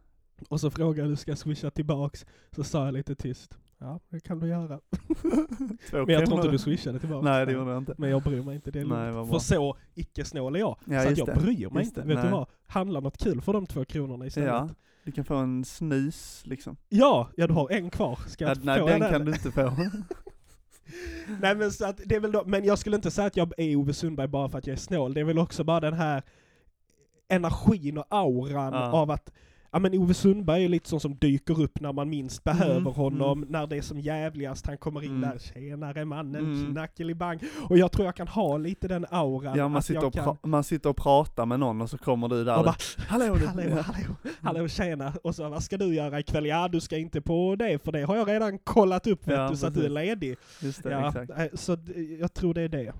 [0.50, 2.26] Och så frågade du ska jag swisha tillbaks?
[2.56, 3.58] Så sa jag lite tyst.
[3.84, 4.80] Ja, det kan du göra.
[5.92, 7.24] Men jag tror inte du swishade tillbaks.
[7.24, 7.96] Nej det gjorde jag inte.
[7.98, 9.32] Men jag bryr mig inte, det är Nej, lugnt.
[9.32, 10.78] För så icke-snål är jag.
[10.86, 11.34] Ja, så att jag det.
[11.42, 12.02] bryr mig inte.
[12.02, 12.32] Vet du Nej.
[12.32, 12.48] vad?
[12.68, 14.50] Handla något kul för de två kronorna istället.
[14.50, 14.70] Ja,
[15.04, 16.78] du kan få en snus liksom.
[16.90, 18.20] Ja, ja du har en kvar.
[18.28, 19.10] Ska jag Ja, nej få den den?
[19.12, 19.76] kan du inte få.
[21.42, 23.54] Nej men så att det är väl då, men jag skulle inte säga att jag
[23.58, 25.14] är Ove Sundberg bara för att jag är snål.
[25.14, 26.24] Det är väl också bara den här
[27.28, 28.92] energin och auran Ja.
[28.92, 29.32] av att
[29.74, 32.94] Ja men Ove Sundberg är lite sån som dyker upp när man minst behöver Mm,
[32.94, 35.22] honom, när det är som jävligast, han kommer in Mm.
[35.22, 36.72] där, tjenare mannen, Mm.
[36.72, 37.40] knackelibang.
[37.70, 39.58] Och jag tror jag kan ha lite den auran.
[39.58, 42.44] Ja man sitter, och kan, man sitter och pratar med någon och så kommer du
[42.44, 42.58] där.
[42.58, 42.76] och bara,
[43.08, 43.46] hallå du.
[43.48, 45.14] hallå, hallå, hallå, tjena.
[45.24, 46.46] Och så, vad ska du göra ikväll?
[46.46, 49.50] Ja, du ska inte på det, för det har jag redan kollat upp, vet Ja,
[49.50, 50.36] du, så att du är ledig.
[50.62, 51.32] Just det, Ja, exakt.
[51.40, 51.78] eh, så
[52.20, 52.94] jag tror det är det.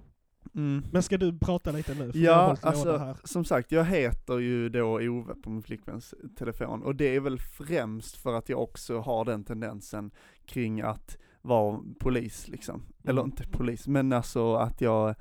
[0.56, 0.84] Mm.
[0.92, 2.12] Men ska du prata lite nu?
[2.14, 7.16] Ja, alltså som sagt, jag heter ju då Ove på min flickväns telefon och det
[7.16, 10.12] är väl främst för att jag också har den tendensen
[10.46, 12.84] kring att vara polis liksom.
[13.04, 13.32] Eller Mm.
[13.32, 15.16] inte polis, men alltså att jag,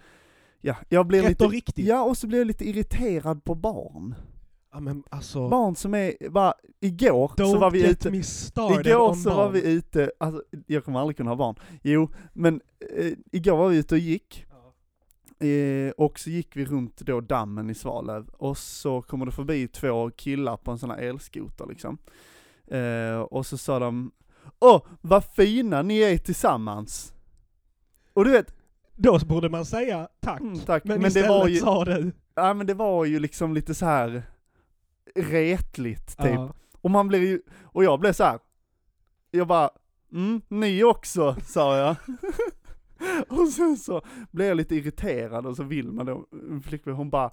[0.60, 1.86] ja, jag blir Rätt lite, och riktigt.
[1.86, 4.14] ja och så blir jag lite irriterad på barn.
[4.74, 9.36] Ja men alltså, Barn som är, bara, igår så var vi ute, Igår så barn.
[9.36, 11.54] var vi ute, alltså jag kommer aldrig kunna ha barn.
[11.82, 12.60] Jo, men
[12.96, 14.46] eh, igår var vi ute och gick.
[15.42, 19.68] Eh, och så gick vi runt då dammen i Svalöv, och så kommer det förbi
[19.68, 21.98] två killar på en sån här elskoter liksom.
[22.66, 24.12] Eh, och så sa de,
[24.60, 27.12] åh vad fina ni är tillsammans.
[28.12, 28.54] Och du vet,
[28.96, 30.40] Då borde man säga tack.
[30.40, 32.12] mm, tack, Men, men, istället det var ju, sa du.
[32.34, 34.22] ja men det var ju liksom lite så här
[35.14, 36.32] retligt typ.
[36.34, 36.54] Ja.
[36.80, 38.38] Och man blir ju, och jag blev så här.
[39.30, 39.70] jag bara,
[40.12, 41.96] mm, ni också, sa jag.
[43.28, 47.30] och sen så blev jag lite irriterad och så Vilma då, min flickvän, hon bara,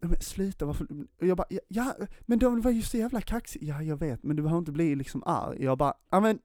[0.00, 0.86] "Nej, men sluta varför,
[1.20, 4.22] och jag bara, ja, ja men de var ju så jävla kaxiga, ja jag vet,
[4.22, 5.64] men du behöver inte bli liksom arg.
[5.64, 6.38] Jag bara, ja men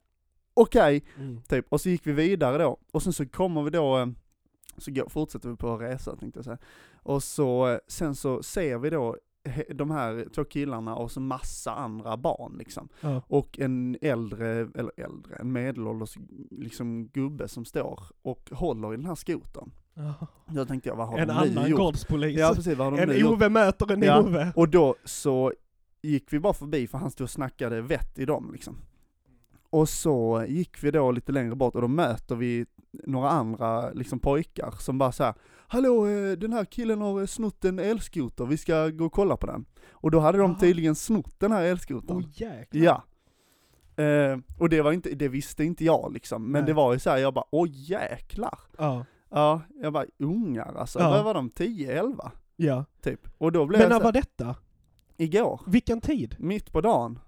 [0.54, 1.42] okej, Mm.
[1.42, 1.66] typ.
[1.68, 4.06] Och så gick vi vidare då, och sen så kommer vi då, eh,
[4.76, 6.58] så fortsätter vi på resa tänkte jag säga.
[7.02, 9.16] Och så, eh, sen så ser vi då
[9.74, 12.88] de här två killarna och så massa andra barn liksom.
[13.00, 13.22] Ja.
[13.26, 16.16] Och en äldre, eller äldre, en medelålders
[16.50, 19.70] liksom gubbe som står och håller i den här skotern.
[19.94, 20.14] Ja.
[20.46, 21.80] Då tänkte jag, vad har En de nu annan gjort?
[21.80, 22.38] gårdspolis.
[22.38, 23.32] Ja precis, vad har de nu en gjort?
[23.32, 24.20] Ove möter en Ja.
[24.22, 24.52] Ove.
[24.56, 25.52] Och då så
[26.02, 28.76] gick vi bara förbi för han stod och snackade vett i dem liksom.
[29.70, 34.18] Och så gick vi då lite längre bort och då möter vi några andra liksom
[34.18, 35.34] pojkar som bara såhär
[35.72, 39.36] Hallå, eh, den här killen har eh, snott en elskoter, vi ska gå och kolla
[39.36, 39.64] på den.
[39.90, 40.60] Och då hade de Jaha.
[40.60, 42.16] tydligen snott den här elskotern.
[42.16, 42.82] Åh jäklar.
[42.82, 43.04] Ja.
[44.04, 46.66] Eh, och det var inte, det visste inte jag liksom, men Nej.
[46.66, 48.58] det var ju såhär, jag bara åh jäklar.
[48.78, 49.04] Ja.
[49.30, 51.22] Ja, jag bara ungar alltså, Ja.
[51.22, 52.30] var de, 10-11?
[52.56, 52.84] ja.
[53.02, 53.20] Typ.
[53.38, 54.54] Och då blev Men när var detta?
[55.16, 55.60] igår.
[55.66, 56.36] Vilken tid?
[56.38, 57.18] Mitt på dagen.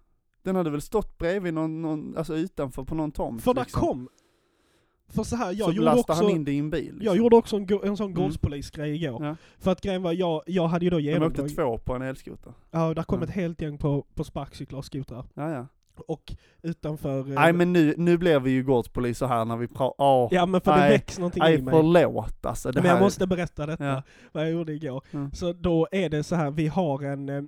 [0.42, 3.80] Den hade väl stått bredvid någon, någon alltså utanför på någon tomt För där liksom.
[3.80, 4.08] kom...
[5.08, 6.12] För så här, jag Så gjorde också...
[6.12, 7.04] han in det i en bil liksom.
[7.06, 8.22] Jag gjorde också en, en sån Mm.
[8.22, 9.24] gårdspolisgrej igår.
[9.26, 9.36] Ja.
[9.58, 12.52] För att grejen var, jag, jag hade ju då De åkte två på en elskoter.
[12.70, 13.24] Ja, där kom Ja.
[13.24, 15.24] ett helt gäng på, på sparkcyklar och skotrar.
[15.34, 15.66] Ja, ja.
[16.06, 17.18] Och utanför...
[17.18, 20.46] eh, Nej men nu, nu blir vi ju gårdspoliser här när vi pratar, åh, Ja
[20.46, 21.72] men för det väcks någonting i nej mig.
[21.74, 22.72] förlåt alltså.
[22.72, 24.02] Det Men jag här, måste berätta detta, Ja.
[24.32, 25.02] vad jag gjorde igår.
[25.10, 25.32] Mm.
[25.32, 27.42] Så då är det så här, vi har en, eh,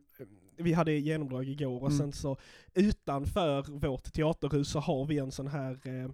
[0.57, 1.99] vi hade genomdrag igår och Mm.
[1.99, 2.37] sen så
[2.75, 6.11] utanför vårt teaterhus så har vi en sån här eh,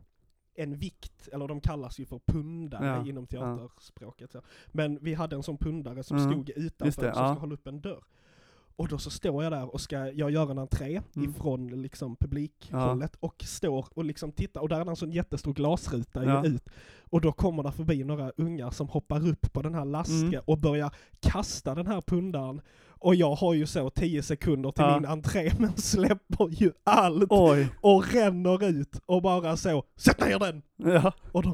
[0.54, 3.38] en vikt, eller de kallas ju för pundare Ja, inom ja.
[3.56, 4.32] teaterspråket.
[4.32, 4.42] Så.
[4.66, 7.34] Men vi hade en sån pundare som Mm, stod utanför det, som ja.
[7.34, 8.04] ska hålla upp en dörr.
[8.76, 11.30] Och då så står jag där och ska jag göra en entré Mm.
[11.30, 16.24] ifrån liksom publikhållet och står och liksom tittar och där är en sån jättestor glasruta
[16.24, 16.44] Ja.
[16.46, 16.68] ut.
[17.10, 20.40] Och då kommer där förbi några ungar som hoppar upp på den här lasken Mm.
[20.44, 22.60] och börjar kasta den här pundaren.
[23.02, 24.94] Och jag har ju så 10 sekunder till Ja.
[25.00, 30.38] min entré men släpper ju allt Oj, och ränner ut och bara så Sätt ner
[30.38, 30.62] den!
[30.76, 31.12] ja.
[31.32, 31.50] Och de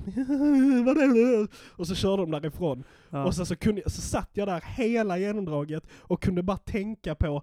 [0.84, 1.48] vad är det?
[1.76, 2.84] Och så körde de därifrån.
[3.10, 3.24] ja.
[3.24, 7.42] Och sen så, kunde, så satt jag där hela genomdraget och kunde bara tänka på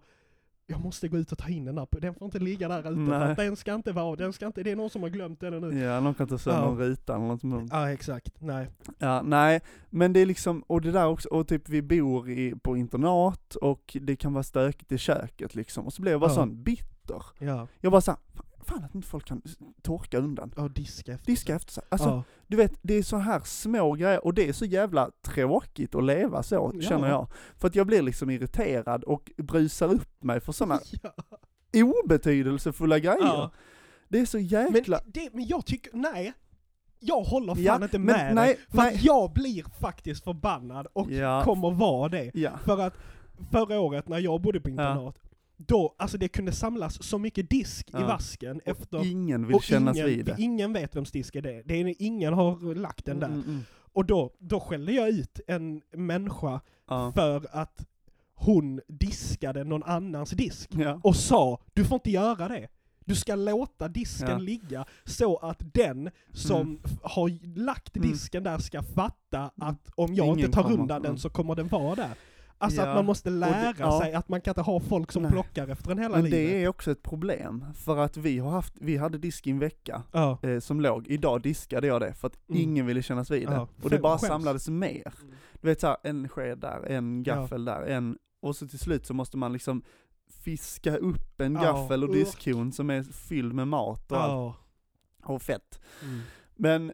[0.67, 3.06] jag måste gå ut och ta in den här, den får inte ligga där ute
[3.12, 5.39] för att den ska inte vara, den ska inte, det är någon som har glömt
[5.39, 5.80] den nu.
[5.80, 6.69] Ja, någon kan ta sönder Ja.
[6.71, 7.69] en ruta eller något sånt.
[7.73, 8.69] Ja exakt, nej.
[8.97, 12.54] Ja, nej, men det är liksom, och det där också, och typ vi bor i,
[12.63, 16.32] på internat och det kan vara stökigt i köket liksom, och så blir jag bara
[16.32, 16.36] Ja.
[16.36, 17.23] sån bitter.
[17.39, 18.19] Ja, Jag bara såhär,
[18.63, 19.41] fan att inte folk kan
[19.82, 20.52] torka undan.
[20.56, 21.84] och diska efter Diska efter sig.
[21.89, 22.23] Alltså, ja.
[22.47, 26.04] du vet, det är så här små grejer, och det är så jävla tråkigt att
[26.04, 26.82] leva så, Ja.
[26.82, 27.28] känner jag.
[27.58, 30.80] För att jag blir liksom irriterad och brusar upp mig för sådana
[31.71, 31.84] ja.
[32.04, 33.17] obetydelsefulla grejer.
[33.21, 33.52] Ja.
[34.08, 34.99] Det är så Men, jäkla...
[35.06, 36.34] det, men jag tycker, nej.
[36.99, 38.60] Jag håller fan Ja, inte men med nej, dig.
[38.69, 38.95] För nej.
[38.95, 41.43] att jag blir faktiskt förbannad och Ja.
[41.43, 42.32] kommer vara det.
[42.34, 42.52] Ja.
[42.65, 42.93] För att
[43.52, 45.19] förra året när jag bodde på internat,
[45.67, 48.08] då, alltså det kunde samlas så mycket disk i Ja.
[48.08, 50.36] vasken efter Ingen vill och kännas ingen, vid det.
[50.39, 52.02] ingen vet vems disk är det det är.
[52.02, 53.28] Ingen har lagt den där.
[53.28, 53.62] Mm, mm,
[53.93, 57.12] Och då, då skällde jag ut en människa Ja.
[57.15, 57.86] för att
[58.34, 60.69] hon diskade någon annans disk.
[60.73, 60.99] Ja.
[61.04, 62.67] Och sa, du får inte göra det.
[63.06, 64.38] Du ska låta disken Ja.
[64.38, 66.80] ligga så att den som Mm.
[67.04, 68.10] har lagt Mm.
[68.12, 71.17] disken där ska fatta att om jag Ingen inte tar undan den mm.
[71.17, 72.12] så kommer den vara där.
[72.63, 73.99] Alltså Ja, att man måste lära ja.
[74.02, 75.32] sig att man kan inte ha folk som Nej.
[75.32, 76.49] plockar efter en hela Men livet.
[76.52, 79.60] det är också ett problem, för att vi har haft, vi hade disk i en
[79.60, 80.38] vecka Ja.
[80.43, 82.62] eh, som låg, idag diskade jag det för att Mm.
[82.62, 83.54] ingen ville kännas vid det.
[83.54, 84.28] Ja, och det bara skäms.
[84.28, 85.13] samlades mer.
[85.23, 85.36] Mm.
[85.62, 89.13] Du vet såhär, en sked där, en gaffel där, en, och så till slut så
[89.13, 89.84] måste man liksom
[90.43, 94.56] fiska upp en Ja, gaffel och diskhon som är fylld med mat och, allt,
[95.23, 95.80] och fett.
[96.04, 96.19] Mm.
[96.56, 96.93] Men,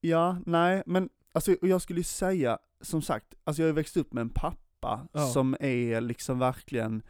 [0.00, 3.74] ja, nej, men alltså och jag skulle ju säga, som sagt, alltså jag har ju
[3.74, 5.26] växt upp med en pappa Ja.
[5.26, 7.02] som är liksom verkligen,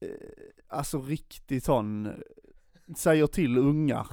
[0.00, 0.08] eh,
[0.68, 2.08] alltså riktigt sån,
[2.96, 4.06] säger till ungar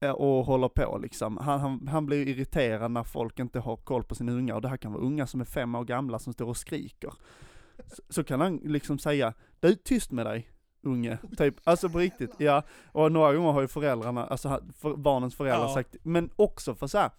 [0.00, 0.12] Ja.
[0.12, 1.36] och håller på liksom.
[1.36, 4.68] Han, han, han blir irriterad när folk inte har koll på sina ungar, och det
[4.68, 7.12] här kan vara ungar som är fem år gamla som står och skriker.
[7.86, 10.50] Så, så kan han liksom säga, du tyst med dig
[10.82, 12.62] unge, typ, alltså på riktigt, ja.
[12.92, 15.74] Och några gånger har ju föräldrarna, alltså för, barnens föräldrar Ja.
[15.74, 17.10] sagt, men också för så här.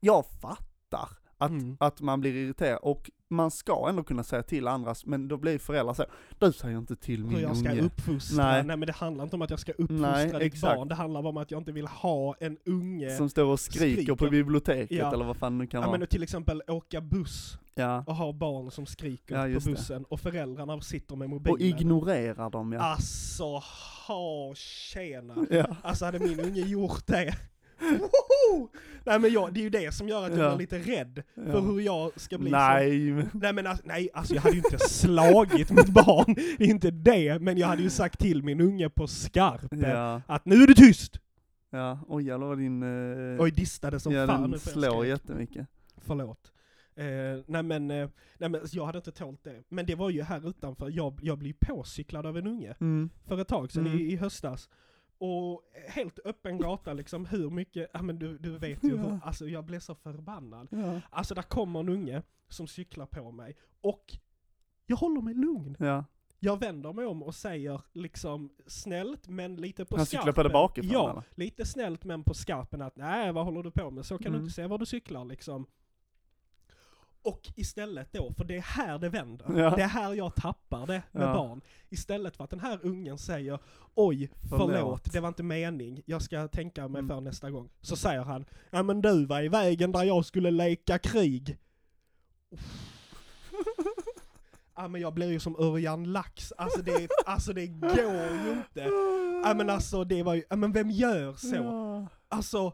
[0.00, 1.76] jag fattar att, Mm.
[1.80, 5.58] att man blir irriterad, och man ska ändå kunna säga till andras, men då blir
[5.58, 6.04] föräldrar så
[6.38, 7.80] du säger inte till min Hur jag ska unge.
[7.80, 8.44] uppfostra.
[8.44, 8.62] Nej.
[8.64, 8.76] Nej.
[8.76, 10.76] men det handlar inte om att jag ska uppfostra Nej, ditt exakt.
[10.76, 10.88] barn.
[10.88, 13.10] Det handlar om att jag inte vill ha en unge.
[13.16, 14.30] Som står och skriker, på skriker.
[14.30, 15.12] biblioteket Ja.
[15.14, 15.98] eller vad fan det kan ja, vara.
[15.98, 18.04] men till exempel åka buss Ja.
[18.06, 19.72] och ha barn som skriker Ja, på just det.
[19.72, 21.52] bussen och föräldrarna sitter med mobilen.
[21.54, 22.80] Och ignorerar dem ja.
[22.80, 23.62] Alltså,
[24.06, 25.34] ha tjena.
[25.50, 25.66] Ja.
[25.82, 27.34] Alltså hade min unge gjort det.
[27.80, 28.68] Woho!
[29.04, 30.56] Nej men jag, det är ju det som gör att jag Ja.
[30.56, 31.60] blir lite rädd för Ja.
[31.60, 32.56] hur jag ska bli så.
[32.56, 36.64] Nej, men, Nej men alltså, nej, alltså jag hade ju inte slagit mitt barn, det
[36.64, 40.44] är inte det, men jag hade ju sagt till min unge på skarpen ja, att
[40.46, 41.16] nu är du tyst!
[41.70, 45.66] ja, oj jävlar vad din, eh, Oj, distade som ja fan den slår jättemycket.
[45.96, 46.52] Förlåt.
[46.96, 47.04] Eh,
[47.46, 48.08] nej men, eh,
[48.38, 49.62] nej men jag hade inte tålt det.
[49.68, 53.10] Men det var ju här utanför, jag, jag blev påcyklad av en unge Mm.
[53.28, 53.98] för ett tag sedan Mm.
[53.98, 54.68] i, i höstas.
[55.18, 59.18] Och helt öppen gata liksom, hur mycket, ja men du, du vet ju hur, Ja.
[59.24, 60.68] alltså jag blev så förbannad.
[60.70, 61.00] Ja.
[61.10, 64.04] Alltså där kommer en unge som cyklar på mig och
[64.86, 65.76] jag håller mig lugn.
[65.78, 66.04] ja,
[66.38, 70.22] Jag vänder mig om och säger liksom snällt men lite på Han skarpen.
[70.22, 71.22] cyklar på det bakifrån, Ja, eller?
[71.34, 74.06] lite snällt men på skarpen att nej vad håller du på med?
[74.06, 74.40] Så kan du Mm.
[74.42, 75.66] inte se var du cyklar liksom.
[77.26, 79.46] Och istället då, för det är här det vänder.
[79.60, 79.76] Ja.
[79.76, 81.34] Det är här jag tappar det med Ja.
[81.34, 81.60] barn.
[81.88, 83.58] Istället för att den här ungen säger
[83.94, 85.12] oj, förlåt, Förlåt.
[85.12, 87.08] det var inte mening, jag ska tänka mig Mm.
[87.08, 87.68] för nästa gång.
[87.80, 91.58] Så säger han, ja men du var i vägen där jag skulle leka krig.
[94.78, 97.90] Ja men jag blir ju som Örjan Lax, alltså det, alltså det går
[98.46, 98.80] ju inte.
[99.44, 101.54] Ja men alltså det var ju, ja men vem gör så?
[101.56, 102.06] Ja.
[102.28, 102.72] Alltså,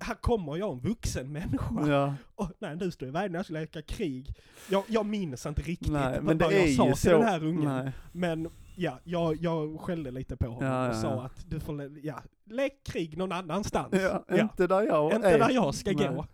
[0.00, 1.86] här kommer jag en vuxen människa.
[1.88, 2.14] Ja.
[2.34, 4.34] Och, nej du står i vägen när jag skulle leka krig.
[4.70, 7.10] Jag, jag minns inte riktigt Nej, vad, men vad jag sa till så.
[7.10, 7.64] den här ungen.
[7.84, 7.92] Nej.
[8.12, 11.22] Men ja, jag, jag skällde lite på honom Ja, ja, och sa ja.
[11.24, 13.88] att du får, ja, lek krig någon annanstans.
[13.92, 15.38] Ja, inte där jag Inte är.
[15.38, 16.08] där jag ska Nej.
[16.08, 16.26] gå.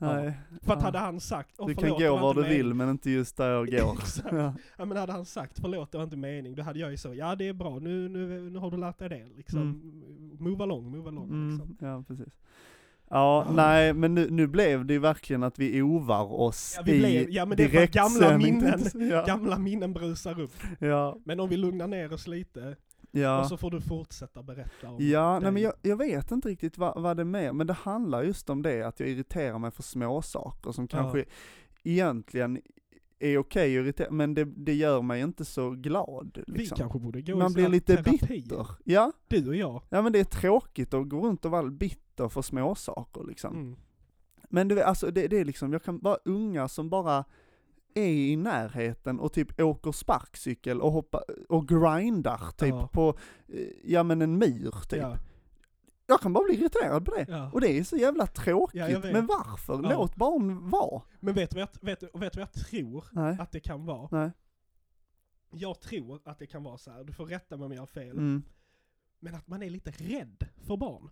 [0.00, 0.32] Nej.
[0.62, 0.84] För att Ja.
[0.84, 3.50] hade han sagt, Du kan förlåt, gå var du vill mening." men inte just där
[3.50, 3.92] jag går.
[4.02, 4.28] Exakt.
[4.32, 4.54] Ja.
[4.76, 7.14] Ja men hade han sagt förlåt det var inte mening, då hade jag ju så,
[7.14, 9.82] ja det är bra, nu, nu, nu har du lärt dig det liksom.
[10.38, 11.76] Move along, move along liksom.
[11.80, 12.34] Mm, ja, precis.
[13.10, 16.92] Ja, nej, men nu, nu blev det ju verkligen att vi ovar oss Ja, vi
[16.94, 19.24] i blev- ja, men det är för att gamla minnen- säga.
[19.26, 20.52] Gamla minnen brusar upp.
[20.78, 22.76] Ja, Men om vi lugnar ner oss lite,
[23.10, 23.40] ja.
[23.40, 25.52] och så får du fortsätta berätta om Ja, nej dig.
[25.52, 28.50] men jag, jag vet inte riktigt vad, vad det är med, men det handlar just
[28.50, 31.24] om det, att jag irriterar mig för små saker som kanske
[31.84, 32.60] egentligen
[33.20, 36.38] är okej att irritera, men det, det gör mig inte så glad.
[36.46, 36.78] Vi Liksom.
[36.78, 38.18] kanske borde gå i Man sån blir lite terapi.
[38.28, 38.66] bitter.
[38.84, 39.82] Ja, Du och jag.
[39.88, 43.54] ja men det är tråkigt att gå runt och vara bitter för små saker liksom.
[43.54, 43.76] Mm.
[44.50, 47.24] Men du vet, alltså det, det är liksom, jag kan vara unga som bara
[47.94, 52.88] är i närheten och typ åker sparkcykel och hoppar, och grindar typ Ja.
[52.92, 55.00] på, eh, ja men en myr typ.
[55.02, 55.16] Ja,
[56.06, 57.26] Jag kan bara bli irriterad på det.
[57.28, 57.50] ja.
[57.52, 59.78] Och det är så jävla tråkigt, men varför?
[59.82, 61.02] Låt barn vara.
[61.20, 64.08] Men vet du, vad jag, vet, vet vad jag tror Nej, att det kan vara?
[64.12, 64.30] nej.
[65.50, 67.04] Jag tror att det kan vara så här.
[67.04, 68.42] du får rätta mig om jag har fel, Mm.
[69.20, 71.10] men att man är lite rädd för barn.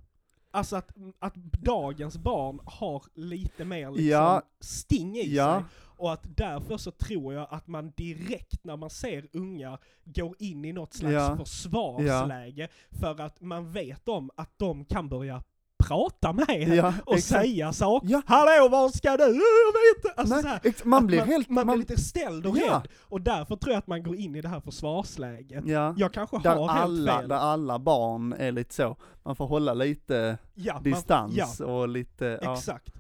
[0.57, 4.43] Alltså att, att dagens barn har lite mer liksom Ja.
[4.61, 5.55] sting i Ja.
[5.55, 5.65] sig.
[5.99, 10.65] Och att därför så tror jag att man direkt när man ser unga går in
[10.65, 11.37] i något slags Ja.
[11.37, 15.43] försvarsläge för att man vet om att de kan börja
[15.79, 17.43] prata med Ja, och exakt.
[17.43, 18.09] säga saker.
[18.11, 18.23] Ja.
[18.27, 19.23] Hallå var ska du?
[19.25, 20.13] Jag vet inte.
[20.17, 22.75] Alltså Nej, så här, man blir man, helt, man, man, blir lite ställd och Ja.
[22.75, 22.89] rädd.
[23.03, 25.65] Och därför tror jag att man går in i det här försvarsläget.
[25.67, 25.95] ja.
[25.97, 27.29] Jag kanske Där har alla, helt fel.
[27.29, 32.39] där alla barn är lite så, man får hålla lite man- distans ja, och lite,
[32.43, 32.93] exakt.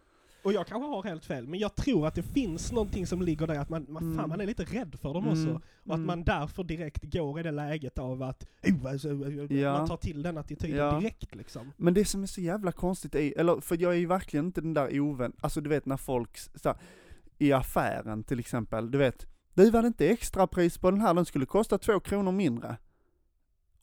[0.47, 3.47] Och jag kanske har helt fel, men jag tror att det finns någonting som ligger
[3.47, 4.19] där, att man, man, Mm.
[4.19, 5.55] fan, man är lite rädd för dem Mm, också.
[5.85, 6.07] Och att mm.
[6.07, 9.09] man därför direkt går i det läget av att, oh, alltså,
[9.55, 9.79] Ja.
[9.79, 10.99] man tar till den attityden Ja.
[11.01, 11.73] direkt liksom.
[11.77, 14.61] Men det som är så jävla konstigt är, eller för jag är ju verkligen inte
[14.61, 16.79] den där ovän, alltså du vet när folk, så här,
[17.39, 21.25] i affären till exempel, du vet, du var det inte extrapris på den här, den
[21.25, 22.77] skulle kosta två kronor mindre.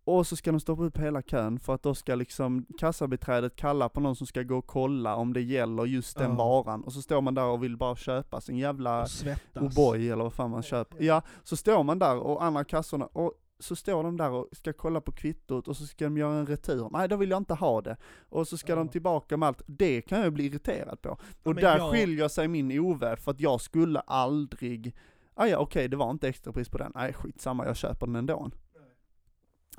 [0.06, 3.90] Och så ska de stoppa upp hela kön för att då ska liksom kassabiträdet kalla
[3.90, 6.38] på någon som ska gå och kolla om det gäller just den Ja.
[6.38, 6.84] varan.
[6.84, 9.62] Och så står man där och vill bara köpa sin jävla Och.
[9.62, 11.04] O'boy eller vad fan man köper.
[11.04, 14.74] Ja, så står man där och andra kassorna, och så står de där och ska
[14.74, 16.90] kolla på kvittot och så ska de göra en retur.
[16.92, 17.98] Nej, då vill jag inte ha det.
[18.30, 18.76] Och så ska Ja.
[18.76, 19.62] de tillbaka med allt.
[19.66, 21.10] Det kan jag bli irriterad på.
[21.10, 24.96] Och men där jag- skiljer sig min oväld för att jag skulle aldrig,
[25.36, 28.50] ah, ja okej det var inte extrapris på den, nej skitsamma jag köper den ändå.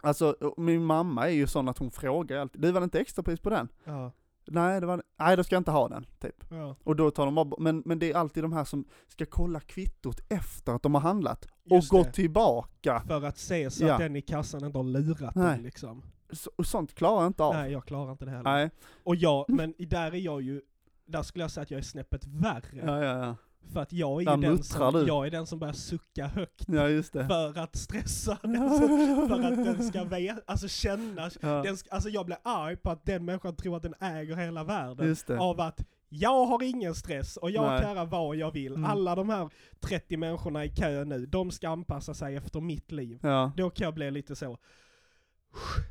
[0.03, 3.41] Alltså min mamma är ju sån att hon frågar alltid, du var det inte extrapris
[3.41, 3.69] på den?
[3.85, 4.13] Ja,
[4.47, 6.45] Nej, det var nej då ska jag inte ha den, typ.
[6.51, 6.77] ja.
[6.85, 9.61] Och då tar de bara, men, men det är alltid de här som ska kolla
[9.61, 11.49] kvittot efter att de har handlat.
[11.65, 12.13] Just och gå det.
[12.13, 13.03] tillbaka.
[13.07, 13.93] För att se så Ja.
[13.93, 15.47] att den i kassan inte har lurat Nej.
[15.55, 16.03] den liksom.
[16.31, 17.55] Så, och sånt klarar jag inte av.
[17.55, 18.53] Nej, jag klarar inte det heller.
[18.53, 18.71] Nej.
[19.03, 20.61] Och jag, men där är jag ju,
[21.07, 22.83] där skulle jag säga att jag är snäppet värre.
[22.87, 23.37] Ja, ja, ja.
[23.73, 25.07] För att jag är Där den muttrar som, du.
[25.07, 27.27] jag är den som börjar sucka högt Ja, just det.
[27.27, 31.91] för att stressa den, så- för att den ska veta, alltså känna, Ja, den ska,
[31.95, 35.07] alltså jag blir arg på att den människan tror att den äger hela världen.
[35.07, 35.39] just det.
[35.39, 37.83] Av att jag har ingen stress och jag Nej.
[37.83, 38.73] kan göra vad jag vill.
[38.75, 38.85] Mm.
[38.91, 39.49] Alla de här
[39.81, 43.19] 30 människorna i kö nu, de ska anpassa sig efter mitt liv.
[43.23, 44.59] Ja, Då kan jag bli lite så,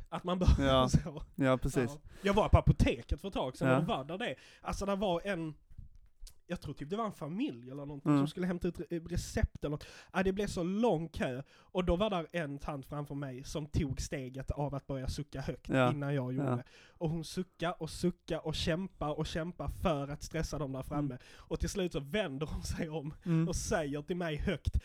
[0.08, 1.22] att man bara Ja, så.
[1.34, 1.90] ja precis.
[1.94, 2.10] Ja.
[2.22, 3.78] Jag var på apoteket för ett tag sedan Ja.
[3.78, 4.34] och var där det.
[4.62, 5.54] Alltså det var en,
[6.46, 8.20] jag tror typ det var en familj eller någonting Mm.
[8.20, 9.86] som skulle hämta ut re- recept eller något.
[10.12, 11.42] Ja, det blev så lång kö.
[11.58, 15.40] Och då var där en tant framför mig som tog steget av att börja sucka
[15.40, 15.90] högt Ja.
[15.92, 16.62] innan jag gjorde Ja.
[16.98, 21.18] Och hon suckar och suckar och kämpar och kämpar för att stressa dem där framme.
[21.36, 23.48] Och till slut så vänder hon sig om Mm.
[23.48, 24.76] och säger till mig högt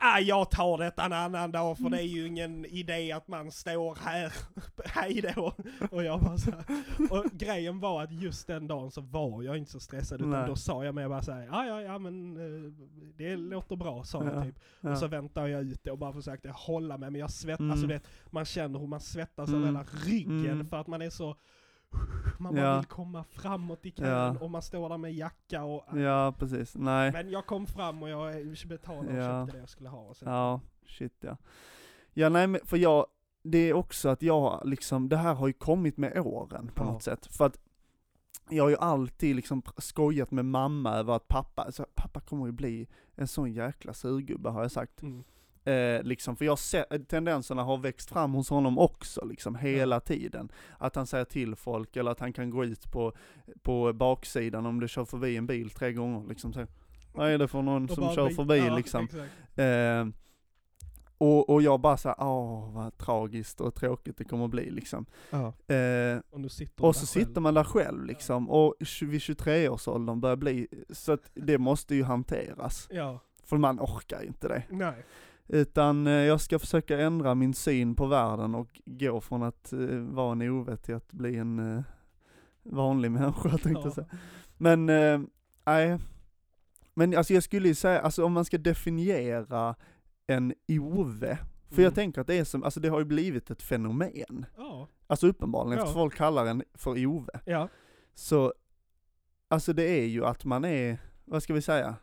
[0.00, 3.50] ah, jag tar detta en annan dag för det är ju ingen idé att man
[3.50, 4.32] står här,
[4.84, 5.52] hej då.
[5.90, 6.64] Och jag bara så här.
[7.10, 10.46] Och grejen var att just den dagen så var jag inte så stressad utan Nej.
[10.48, 12.72] då sa jag mig bara såhär, ja ja ja men eh,
[13.16, 14.58] det låter bra sa jag Ja, typ.
[14.80, 14.90] Ja.
[14.92, 17.70] Och så väntade jag ut det och bara försökte hålla mig men jag svettas, Mm.
[17.70, 19.60] alltså vet, man känner hur man svettas Mm.
[19.60, 20.68] över hela ryggen Mm.
[20.68, 21.36] för att man är så
[22.38, 22.76] man bara Ja.
[22.76, 24.36] vill komma framåt i kön Ja.
[24.40, 26.74] och man står där med jacka och ja, precis.
[26.76, 27.12] Nej.
[27.12, 29.44] men jag kom fram och jag betalade och Ja.
[29.46, 29.98] köpte det jag skulle ha.
[30.00, 31.36] Och sen, Ja, shit ja.
[32.14, 33.06] Ja nej men för jag,
[33.42, 36.92] det är också att jag liksom, det här har ju kommit med åren på Ja.
[36.92, 37.26] något sätt.
[37.26, 37.58] För att
[38.50, 42.52] jag har ju alltid liksom skojat med mamma över att pappa, alltså, pappa kommer ju
[42.52, 45.02] bli en sån jäkla surgubbe har jag sagt.
[45.02, 45.24] Mm.
[45.64, 50.52] Eh, liksom, för jag ser, tendenserna har växt fram hos honom också, liksom hela tiden.
[50.78, 53.12] Att han säger till folk, eller att han kan gå ut på,
[53.62, 56.66] på baksidan om det kör förbi en bil tre gånger, liksom så.
[57.12, 59.08] Vad är det för någon Och som kör förbi ja, liksom?
[59.56, 60.06] Eh,
[61.20, 65.06] och, och jag bara såhär, åh vad tragiskt och tråkigt det kommer att bli liksom.
[65.30, 65.74] Ja.
[65.74, 67.42] Eh, Och sitter och du så där sitter själv.
[67.42, 72.02] man där själv liksom, och tj- vid 23-årsåldern börjar bli, så att det måste ju
[72.04, 72.88] hanteras.
[72.90, 74.62] Ja, För man orkar inte det.
[74.70, 75.04] nej.
[75.48, 79.78] Utan eh, jag ska försöka ändra min syn på världen och gå från att eh,
[79.98, 81.82] vara en Ove till att bli en eh,
[82.62, 83.90] vanlig människa tänkte jag Ja.
[83.90, 84.06] säga.
[84.56, 84.86] Men,
[85.66, 85.98] nej.
[86.94, 89.74] Men alltså jag skulle ju säga, alltså om man ska definiera
[90.26, 91.84] en Ove, för Mm.
[91.84, 94.46] jag tänker att det är som, alltså det har ju blivit ett fenomen.
[94.56, 95.84] Ja, Alltså uppenbarligen, Ja.
[95.84, 97.40] eftersom folk kallar en för Ove.
[97.44, 97.68] ja,
[98.14, 98.54] Så,
[99.48, 101.96] alltså det är ju att man är, vad ska vi säga?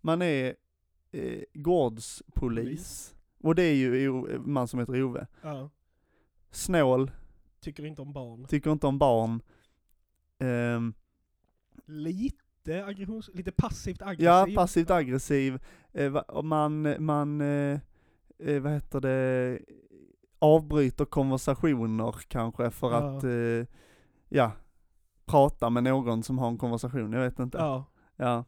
[0.00, 0.54] Man är
[1.18, 3.14] eh, gårdspolis.
[3.42, 5.26] Och det är ju O- man som heter Ove.
[5.42, 5.70] ja.
[6.50, 7.10] Snål,
[7.60, 8.44] Tycker inte om barn.
[8.46, 9.42] tycker inte om barn.
[10.38, 10.94] Ehm,
[11.86, 13.30] Lite aggressions...
[13.34, 14.24] Lite passivt aggressiv.
[14.26, 15.58] ja, passivt aggressiv.
[15.92, 17.80] Eh, man, man, eh,
[18.38, 19.58] eh, vad heter det,
[20.38, 23.16] avbryter konversationer kanske för Ja.
[23.18, 23.74] att, eh,
[24.28, 24.52] ja,
[25.26, 27.58] prata med någon som har en konversation, jag vet inte.
[27.58, 27.84] Ja.
[28.16, 28.44] Ja.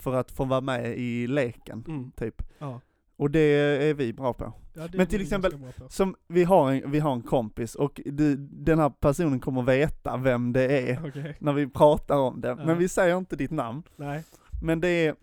[0.00, 2.10] För att få vara med i leken, Mm.
[2.16, 2.42] typ.
[2.58, 2.80] Ja.
[3.16, 4.52] Och det är vi bra på.
[4.74, 5.58] ja Men till exempel-.
[5.88, 10.16] Som, vi har en, vi har en kompis och du, den här personen kommer veta
[10.16, 11.36] vem det är Okej.
[11.40, 12.48] när vi pratar om det.
[12.48, 12.54] Ja.
[12.66, 13.82] Men vi säger inte ditt namn.
[13.96, 14.24] Nej.
[14.62, 15.14] Men det är,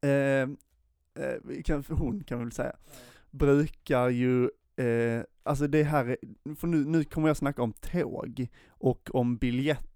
[0.00, 0.48] eh,
[1.24, 2.72] eh, kan, hon kan vi väl säga,
[3.30, 4.44] brukar ju,
[4.76, 9.36] eh, alltså det här, är- för nu, nu kommer jag snacka om tåg och om
[9.36, 9.87] biljett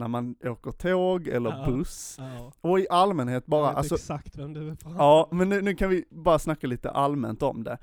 [0.00, 1.66] när man åker tåg eller Ja.
[1.66, 2.16] buss.
[2.18, 2.52] Ja.
[2.60, 5.38] Och i allmänhet bara, jag vet alltså, exakt vem du pratar ja om.
[5.38, 7.78] men nu, nu kan vi bara snacka lite allmänt om det.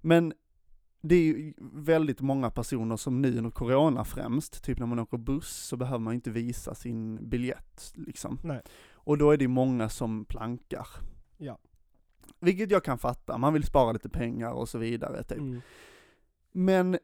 [0.00, 0.32] Men
[1.00, 5.18] det är ju väldigt många personer som nu under corona främst, typ när man åker
[5.18, 8.38] buss så behöver man inte visa sin biljett liksom.
[8.44, 8.62] Nej.
[8.92, 10.86] Och då är det många som plankar.
[11.36, 11.58] Ja.
[12.40, 15.38] Vilket jag kan fatta, man vill spara lite pengar och så vidare typ.
[15.38, 15.60] Mm.
[16.52, 16.98] Men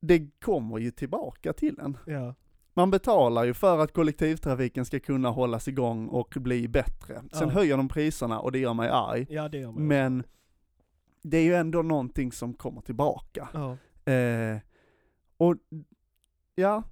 [0.00, 1.96] det kommer ju tillbaka till en.
[2.06, 2.34] Ja.
[2.74, 7.22] Man betalar ju för att kollektivtrafiken ska kunna hållas igång och bli bättre.
[7.32, 7.54] Sen Ja.
[7.54, 9.26] höjer de priserna och det gör mig arg.
[9.30, 9.86] ja, det gör man.
[9.86, 10.24] Men
[11.22, 13.48] det är ju ändå någonting som kommer tillbaka.
[13.54, 13.76] Ja.
[14.12, 14.58] Eh,
[15.36, 15.56] och
[16.54, 16.82] ja,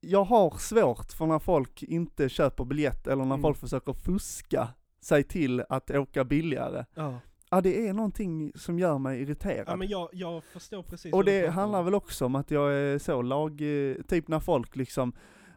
[0.00, 3.42] jag har svårt för när folk inte köper biljett eller när Mm.
[3.42, 4.68] folk försöker fuska
[5.00, 6.84] sig till att åka billigare.
[6.94, 7.18] Ja.
[7.54, 9.64] Ja det är någonting som gör mig irriterad.
[9.66, 12.98] ja, men jag, jag förstår precis och det handlar väl också om att jag är
[12.98, 15.12] så lag, eh, typ när folk liksom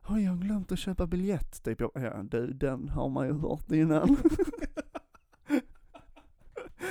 [0.09, 1.81] Oj, jag har glömt att köpa biljett, typ.
[1.81, 4.17] Jag, ja, du, den har man ju hört innan.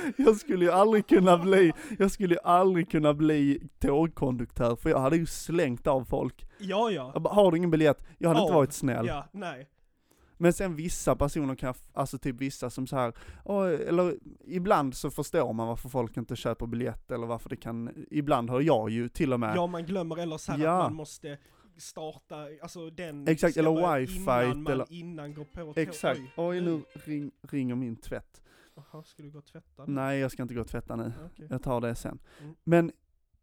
[0.17, 4.99] jag skulle ju aldrig kunna bli, jag skulle ju aldrig kunna bli tågkonduktör, för jag
[4.99, 6.47] hade ju slängt av folk.
[6.57, 7.11] Ja, ja.
[7.13, 8.05] Jag bara, har du ingen biljett?
[8.17, 8.57] Jag hade inte Av.
[8.57, 9.07] varit snäll.
[9.07, 9.69] Ja, nej.
[10.37, 13.13] Men sen vissa personer kan, alltså typ vissa som så här,
[13.45, 18.05] "Åh", eller ibland så förstår man varför folk inte köper biljett, eller varför det kan,
[18.11, 20.77] ibland har jag ju till och med Ja, man glömmer eller så här Ja.
[20.77, 21.37] att man måste
[21.77, 25.73] starta, alltså den Exakt, eller wifi, innan man, eller- innan går på.
[25.75, 26.19] Exakt.
[26.37, 26.81] Oj, nu nu.
[26.93, 28.41] ring, ringer min tvätt.
[28.75, 29.85] Jaha, ska du gå och tvätta?
[29.85, 29.93] nu?
[29.93, 31.13] Nej, jag ska inte gå och tvätta nu.
[31.25, 31.47] Okej.
[31.49, 32.19] Jag tar det sen.
[32.41, 32.55] Mm.
[32.63, 32.91] Men,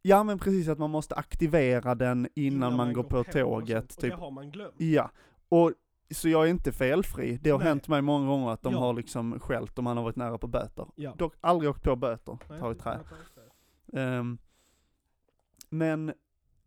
[0.02, 3.78] ja men precis att man måste aktivera den innan, man, går på, och tåget.
[3.78, 4.10] sånt, Och Typ.
[4.10, 4.74] det har man glömt.
[4.80, 5.10] Ja.
[5.48, 5.72] Och,
[6.14, 7.38] så jag är inte felfri.
[7.42, 7.68] Det har Nej.
[7.68, 8.78] hänt mig många gånger att de Ja.
[8.78, 10.86] har liksom skällt och man har varit nära på böter.
[10.94, 11.14] Ja.
[11.18, 12.98] Dock aldrig åkt på böter, Nej, tar i trä.
[13.92, 14.38] Ehm,
[15.70, 16.12] men,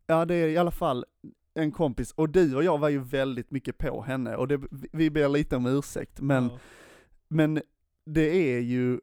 [0.08, 1.06] ja det är i alla fall
[1.54, 5.10] en kompis, och du och jag var ju väldigt mycket på henne, och det, vi
[5.10, 6.60] ber lite om ursäkt, men Ja.
[7.28, 7.62] Men
[8.06, 9.00] det är ju,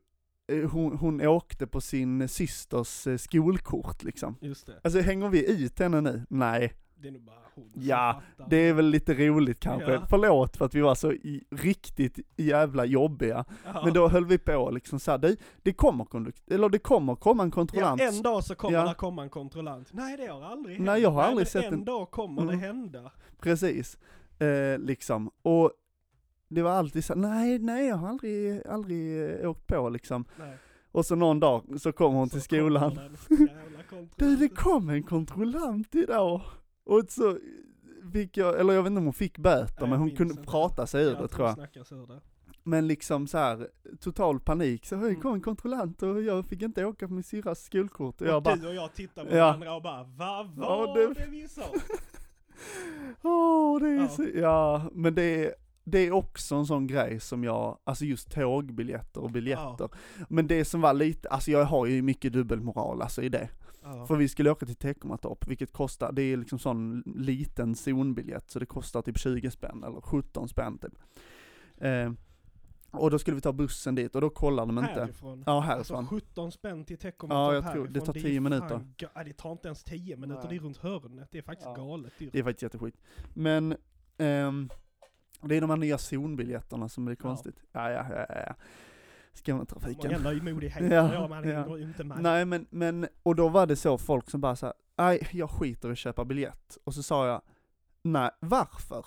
[0.53, 4.37] eh, hon, hon åkte på sin systers eh, skolkort liksom.
[4.41, 4.81] Just det.
[4.85, 6.27] Alltså hänger vi ut henne nu?
[6.31, 9.93] Nej, Det är nog bara hon Ja, det är väl lite roligt kanske.
[9.93, 10.07] Ja.
[10.11, 13.45] Förlåt för att vi var så i, riktigt jävla jobbiga.
[13.65, 13.81] Ja.
[13.85, 16.07] Men då höll vi på liksom såhär, det, det kommer
[16.51, 18.01] eller det kommer komma en Ja, kontrollant.
[18.01, 18.89] en dag så kommer Ja.
[18.89, 19.89] det komma en kontrollant.
[19.93, 20.87] Nej, det har aldrig hänt.
[20.87, 22.55] Nej, jag har aldrig men sett en en- dag kommer Mm.
[22.61, 23.11] det hända.
[23.41, 23.99] Precis.
[24.39, 25.31] Eh, liksom.
[25.43, 25.73] Och
[26.49, 30.25] det var alltid så nej, nej jag har aldrig, aldrig eh, åkt på liksom.
[30.39, 30.57] Nej.
[30.93, 32.99] Och så någon dag så kom hon Så till skolan.
[34.17, 36.41] Du, det kom en kontrollant idag.
[36.85, 37.39] Och så
[38.13, 40.45] fick jag, eller jag vet inte om hon fick böter, men hon kunde inte.
[40.51, 42.09] prata sig ur Jag det tror jag.
[42.09, 42.21] det.
[42.65, 43.69] Men liksom så här
[44.01, 45.21] total panik, så det Mm.
[45.21, 48.21] kom en kontrollant och jag fick inte åka på min syrras skolkort.
[48.21, 49.45] Och jag Och bara, du och jag tittar på Ja.
[49.47, 51.63] varandra och bara Vad Ja, var det- det vi sa?
[53.23, 54.09] åh det är Ja.
[54.09, 55.55] så, ja, men det är,
[55.85, 59.89] det är också en sån grej som jag, alltså just tågbiljetter och biljetter.
[60.29, 63.49] Men det som var lite, alltså jag har ju mycket dubbelmoral alltså i det.
[63.83, 64.07] Ja.
[64.07, 68.59] För vi skulle åka till Teckomatorp, vilket kostar, det är liksom sån liten zonbiljett, så
[68.59, 70.95] det kostar typ 20 spänn, eller 17 spänn typ.
[71.77, 72.13] Eh,
[72.91, 75.01] Och då skulle vi ta bussen dit och då kollade de inte.
[75.01, 75.43] Härifrån.
[75.47, 76.21] Ja, Alltså härifrån.
[76.21, 78.81] 17 spänn till Teckomatorp Ja, jag tror- det tar är 10 fan minuter.
[78.99, 80.51] ga- Nej, det tar inte ens 10 minuter, Nej.
[80.51, 81.29] det är runt hörnet.
[81.33, 81.75] Det är faktiskt Ja.
[81.85, 82.33] galet dyrt.
[82.33, 83.01] Det är faktiskt jätteskit.
[83.35, 83.77] Men,
[84.19, 84.69] ehm,
[85.43, 87.17] det är de här nya zonbiljetterna som Ja.
[87.17, 87.57] konstigt.
[87.73, 88.43] Ja, ja, ja, ja.
[88.47, 88.55] ja.
[89.35, 90.13] Skånetrafiken.
[90.13, 91.79] Många löjmodigheter, Ja, ja, man ja.
[91.79, 92.23] inte med.
[92.23, 95.89] Nej men, men, och då var det så folk som bara sa, nej jag skiter
[95.89, 96.79] i att köpa biljett.
[96.85, 97.43] Och så sa jag,
[98.03, 99.07] nej varför?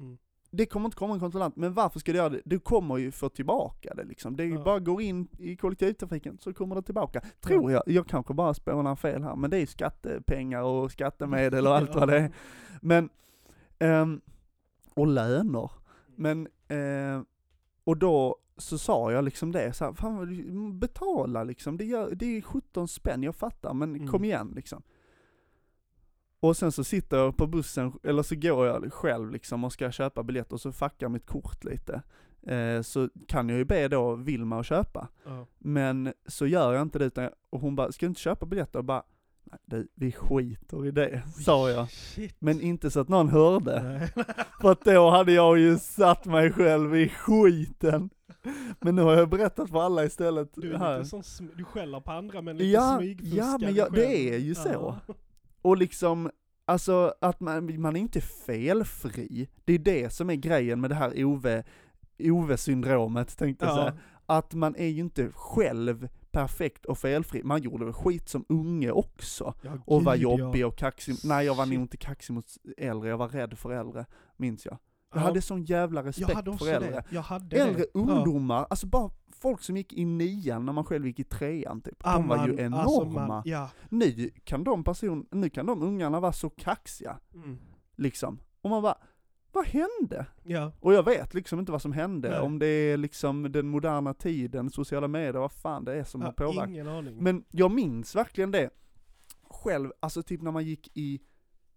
[0.00, 0.18] Mm.
[0.50, 2.40] Det kommer inte komma en kontrollant, men varför ska du göra det?
[2.44, 4.36] Du kommer ju få tillbaka det liksom.
[4.36, 4.62] Det är ju Ja.
[4.64, 7.20] bara går in i kollektivtrafiken så kommer det tillbaka.
[7.40, 11.66] Tror jag, jag kanske bara spånar fel här, men det är ju skattepengar och skattemedel
[11.66, 12.32] och allt vad det är.
[12.82, 13.08] Men,
[13.78, 14.20] ehm,
[14.94, 15.70] och löner.
[16.16, 17.22] Men, eh,
[17.84, 22.36] och då så sa jag liksom det, så här, fan betala liksom, det, gör, det
[22.36, 24.08] är 17 spänn, jag fattar, men Mm.
[24.08, 24.82] kom igen liksom.
[26.40, 29.90] Och sen så sitter jag på bussen, eller så går jag själv liksom och ska
[29.90, 32.02] köpa biljett och så fuckar mitt kort lite.
[32.42, 35.08] Eh, så kan jag ju be då Vilma att köpa.
[35.24, 35.46] Ja.
[35.58, 38.78] Men så gör jag inte det utan och hon bara, ska du inte köpa biljetter?
[38.78, 39.02] Och bara,
[39.44, 41.90] nej du, vi skiter i det, sa jag.
[41.90, 42.36] Shit.
[42.38, 44.08] Men inte så att någon hörde.
[44.60, 48.10] För att då hade jag ju satt mig själv i skiten.
[48.80, 52.10] Men nu har jag berättat för alla istället Du är lite sm- du skäller på
[52.12, 54.68] andra men lite Ja, smygfuskar ja, men jag- det är ju så.
[54.72, 55.14] Ja.
[55.62, 56.30] Och liksom,
[56.64, 59.48] alltså att man, man är inte felfri.
[59.64, 61.64] Det är det som är grejen med det här Ove,
[62.18, 63.76] Ove-syndromet tänkte jag Ja.
[63.82, 63.94] säga.
[64.26, 67.42] Att man är ju inte själv perfekt och felfri.
[67.44, 69.54] Man gjorde väl skit som unge också.
[69.62, 71.16] Ja, Och var gud, jobbig och kaxig.
[71.24, 74.06] Nej jag var nog inte kaxig mot äldre, jag var rädd för äldre,
[74.36, 74.78] minns jag.
[75.14, 75.26] Jag Ja.
[75.26, 77.04] hade sån jävla respekt för äldre.
[77.50, 77.86] Äldre det.
[77.94, 79.10] ungdomar, alltså bara
[79.40, 81.96] folk som gick i nian när man själv gick i trean typ.
[82.04, 82.12] Ja.
[82.12, 82.82] De var ju enorma.
[82.82, 83.68] alltså man- ja.
[83.88, 87.58] Nu kan de person, nu kan de ungarna vara så kaxiga, Mm.
[87.96, 88.38] liksom.
[88.62, 88.98] Och man bara,
[89.52, 90.26] vad hände?
[90.42, 90.72] ja.
[90.80, 92.40] Och jag vet liksom inte vad som hände, Nej.
[92.40, 96.28] om det är liksom den moderna tiden, sociala medier, vad fan det är som har
[96.28, 96.68] ja påverkat.
[96.68, 97.16] ingen aning.
[97.22, 98.70] Men jag minns verkligen det
[99.50, 101.20] själv, alltså typ när man gick i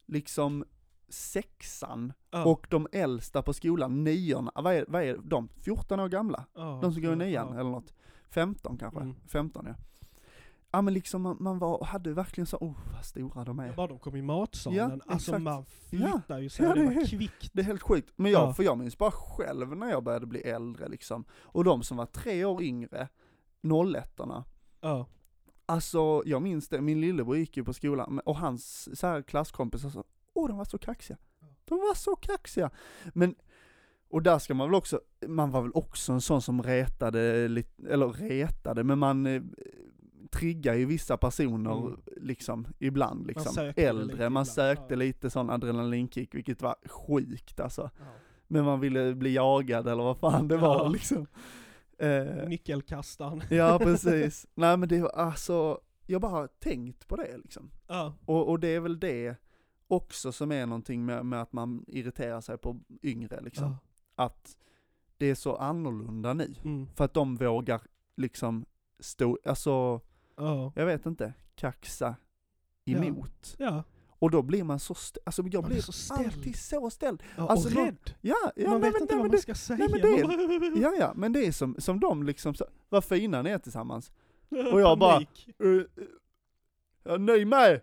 [0.08, 0.66] liksom
[1.10, 2.46] sexan, ja.
[2.46, 5.50] och de äldsta på skolan, niorna, vad är, vad är de?
[5.62, 6.46] 14 år gamla?
[6.54, 7.94] ja, De som går i nian eller något.
[8.30, 9.00] 15 kanske?
[9.00, 9.16] Mm.
[9.28, 9.76] 15 ja.
[10.76, 13.74] Ja men liksom man, man var, hade verkligen så, oh vad stora de är.
[13.74, 15.44] Bara de kom i matsalen, Ja, alltså exakt.
[15.44, 17.50] man flyttar ju sig, Ja, det det var är- kvickt.
[17.54, 18.14] Det är helt sjukt.
[18.16, 18.54] Men jag, Ja.
[18.54, 21.26] för jag minns bara själv när jag började bli äldre liksom.
[21.32, 23.08] Och de som var tre år yngre,
[23.62, 24.20] 01
[24.82, 25.08] Ja.
[25.66, 29.90] Alltså jag minns det, min lillebror gick ju på skolan och hans så här klasskompisar
[29.90, 30.04] sa,
[30.34, 31.18] åh de var så kaxiga.
[31.66, 32.70] De var så kaxiga.
[33.14, 33.36] Men,
[34.10, 37.90] och där ska man väl också, man var väl också en sån som retade lite,
[37.90, 39.42] eller retade, men man eh,
[40.36, 42.00] triggar ju vissa personer Mm.
[42.18, 43.56] liksom, ibland liksom.
[43.56, 44.96] det Äldre, man ibland, sökte ja.
[44.96, 47.90] lite sån adrenalinkick, vilket var sjukt alltså.
[48.00, 48.06] Ja.
[48.48, 50.88] Men man ville bli jagad eller vad fan det var Ja.
[50.88, 51.28] liksom.
[51.98, 53.42] Eh, Nyckelkastaren.
[53.50, 54.48] Ja precis.
[54.56, 57.72] Nej men det var alltså, jag bara har tänkt på det liksom.
[57.88, 58.14] Ja.
[58.26, 59.36] Och, och det är väl det
[59.88, 63.66] också som är någonting med, med att man irriterar sig på yngre liksom.
[63.66, 63.78] Ja.
[64.26, 64.58] Att
[65.18, 66.56] det är så annorlunda nu.
[66.64, 66.88] Mm.
[66.96, 67.82] För att de vågar
[68.18, 68.66] liksom
[69.00, 70.02] stå, alltså,
[70.38, 70.72] Ja.
[70.76, 72.16] jag vet inte, kaxa
[72.84, 73.04] Ja.
[73.04, 73.56] emot.
[73.58, 73.84] Ja.
[74.20, 76.26] Och då blir man så, st- alltså jag Man blir så ställd.
[76.26, 77.24] alltid så ställd.
[77.38, 78.14] ja Alltså, och rädd.
[78.22, 79.78] Ja, ja man nej, vet men, inte nej, vad man det, ska säga.
[79.78, 80.02] nej, men
[80.72, 82.54] det ja, ja, men det är som, som de liksom,
[82.90, 84.12] vad fina ni är tillsammans.
[84.74, 85.26] och jag bara-.
[85.64, 85.84] Uh,
[87.04, 87.82] ja, nej med!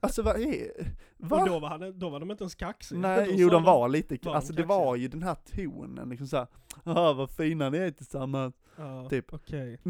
[0.00, 1.40] Alltså vad är, va?
[1.40, 2.98] Och då var, han, då var de inte ens kaxiga.
[3.00, 4.78] Nej, jo de var lite, var de alltså det kaxiga?
[4.78, 6.46] var ju den här tonen liksom såhär,
[6.84, 8.54] ah vad fina ni är tillsammans.
[8.76, 9.32] Ja, typ.
[9.34, 9.80] Okej.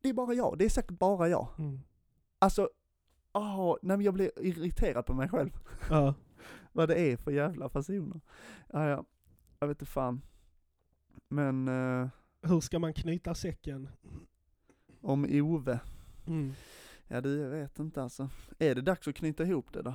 [0.00, 1.48] Det är bara jag, det är säkert bara jag.
[1.58, 1.80] Mm.
[2.38, 2.68] Alltså,
[3.32, 5.50] ah, nej jag blir irriterad på mig själv.
[5.90, 6.14] Ja.
[6.72, 8.20] Vad det är för jävla personer.
[8.72, 9.04] Ja, ja,
[9.58, 10.22] jag vet inte fan.
[11.28, 12.08] Men, eh,
[12.42, 13.88] Hur ska man knyta säcken?
[15.00, 15.80] om Ove,
[16.26, 16.52] Mm.
[17.08, 18.28] ja du jag vet inte alltså.
[18.58, 19.94] Är det dags att knyta ihop det då?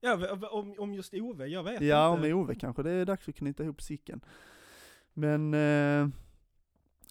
[0.00, 2.22] Ja, om, om just Ove, jag vet Ja, inte.
[2.22, 4.20] med Ove kanske det är dags att knyta ihop sicken.
[5.12, 6.08] Men, eh,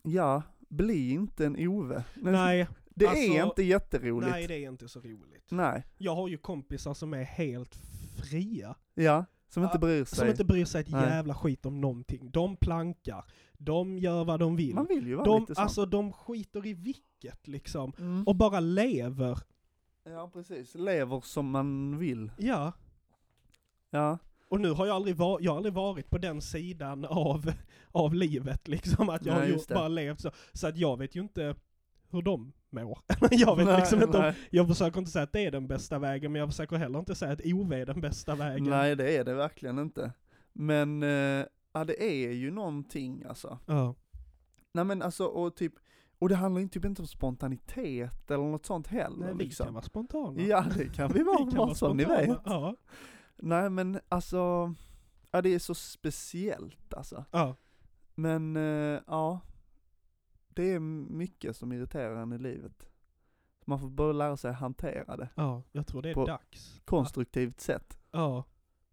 [0.03, 2.03] ja, bli inte en Ove.
[2.15, 4.31] Nej, det är alltså, inte jätteroligt.
[4.31, 5.45] nej det är inte så roligt.
[5.51, 5.83] Nej.
[5.97, 7.75] Jag har ju kompisar som är helt
[8.17, 8.75] fria.
[8.93, 10.17] Ja, som inte bryr sig.
[10.17, 11.09] Som inte bryr sig ett Nej.
[11.09, 12.31] jävla skit om någonting.
[12.31, 13.25] De plankar,
[13.57, 14.75] de gör vad de vill.
[14.75, 15.63] Man vill ju vara De, lite sån.
[15.63, 17.93] alltså de skiter i vilket liksom.
[17.99, 18.23] mm.
[18.27, 19.39] Och bara lever.
[20.03, 20.75] Ja, precis.
[20.75, 22.31] Lever som man vill.
[22.37, 22.71] Ja.
[23.89, 24.17] Ja.
[24.49, 27.51] Och nu har jag aldrig, var, jag har aldrig varit på den sidan av,
[27.91, 30.31] av livet liksom, att jag Nej, har just gjort, bara levt så.
[30.53, 31.55] Så att jag vet ju inte
[32.09, 32.99] hur de mår.
[33.31, 35.99] jag vet Nej, liksom inte om, jag försöker inte säga att det är den bästa
[35.99, 38.69] vägen, men jag försöker heller inte säga att OV är den bästa vägen.
[38.69, 40.11] Nej, det är det verkligen inte.
[40.53, 43.59] Men, eh, ja det är ju någonting alltså.
[43.65, 43.95] Ja.
[44.73, 45.73] Nej men alltså, och typ,
[46.19, 49.65] och det handlar ju typ inte om spontanitet eller något sånt heller Nej, vi liksom.
[49.65, 50.41] kan vara spontana.
[50.41, 52.39] Ja det kan vi vara, vi kan vara som ni vet.
[52.45, 52.75] Ja.
[53.37, 54.73] Nej men alltså,
[55.31, 57.25] ja det är så speciellt alltså.
[57.31, 57.55] Ja.
[58.15, 59.39] Men eh, ja,
[60.49, 62.89] det är mycket som irriterar en i livet.
[63.65, 66.81] Man får börja lära sig hantera det, ja, jag tror det är På- dags.
[66.85, 67.97] konstruktivt sätt.
[68.11, 68.43] Ja.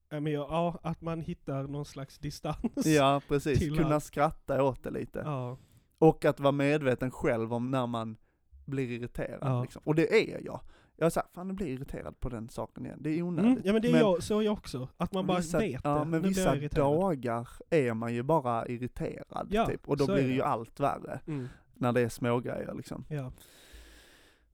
[0.09, 2.86] Men ja, att man hittar någon slags distans.
[2.86, 5.18] Ja precis, kunna att- skratta åt det lite.
[5.18, 5.59] Ja.
[5.99, 8.16] Och att vara medveten själv om när man
[8.64, 9.62] blir irriterad Ja.
[9.62, 9.82] liksom.
[9.84, 10.61] Och det är jag.
[10.97, 12.99] Jag är såhär, fan jag blir irriterad på den saken igen.
[13.03, 13.64] Det är Mm, onödigt.
[13.64, 14.88] ja men det är Men jag, så jag också.
[14.97, 16.05] Att man bara vissa, vet ja, det.
[16.05, 19.88] men Nu vissa jag dagar är man ju bara irriterad Ja, typ.
[19.88, 21.20] Och då blir det ju allt värre.
[21.26, 23.05] Mm, När det är smågrejer liksom.
[23.09, 23.32] ja.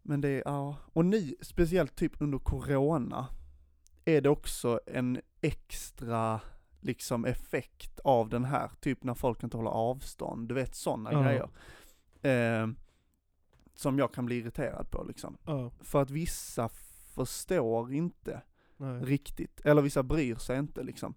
[0.02, 0.76] Men det är, ja.
[0.92, 3.26] Och nu, speciellt typ under corona,
[4.04, 6.40] är det också en extra
[6.80, 11.22] liksom effekt av den här, typ när folk inte håller avstånd, du vet sådana Ja.
[11.22, 11.48] grejer.
[12.22, 12.68] Eh,
[13.80, 15.36] som jag kan bli irriterad på liksom.
[15.44, 15.70] Ja.
[15.80, 16.68] För att vissa
[17.14, 18.42] förstår inte
[18.76, 19.02] Nej.
[19.02, 21.14] riktigt, eller vissa bryr sig inte liksom.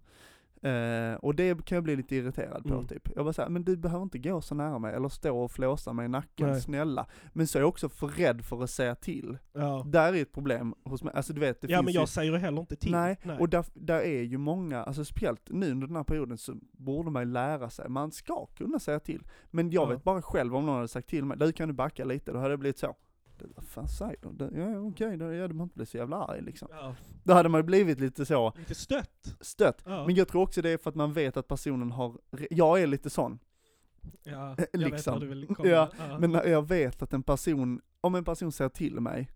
[0.64, 2.86] Eh, och det kan jag bli lite irriterad på Mm.
[2.86, 3.08] typ.
[3.16, 5.92] Jag bara säger, men du behöver inte gå så nära mig, eller stå och flåsa
[5.92, 6.60] mig i nacken, Nej.
[6.60, 7.06] snälla.
[7.32, 9.38] Men så är jag också för rädd för att säga till.
[9.52, 9.84] Ja.
[9.86, 12.08] Där är ett problem hos mig, alltså du vet det ja finns men ju, jag
[12.08, 12.92] säger heller inte till.
[12.92, 16.54] Nej, och där, där är ju många, alltså speciellt nu under den här perioden så
[16.72, 19.22] borde man ju lära sig, man ska kunna säga till.
[19.50, 19.86] Men jag Ja.
[19.86, 22.38] vet bara själv om någon hade sagt till mig, du kan du backa lite, då
[22.38, 22.94] hade det blivit så.
[23.38, 24.16] "Du, Vad fan säger?
[24.32, 26.68] Det- Ja okej, då hade man inte blivit så jävla arg liksom.
[26.70, 26.94] Ja.
[27.24, 29.36] Då hade man ju blivit lite så Lite stött.
[29.40, 29.82] stött.
[29.86, 30.06] Ja.
[30.06, 32.18] Men jag tror också det är för att man vet att personen har,
[32.50, 33.38] jag är lite sån.
[34.22, 34.56] ja.
[34.72, 35.12] Jag vet liksom.
[35.12, 35.68] vad du vill komma.
[35.68, 36.18] Ja, ja.
[36.18, 39.30] Men när jag vet att en person, om en person säger till mig,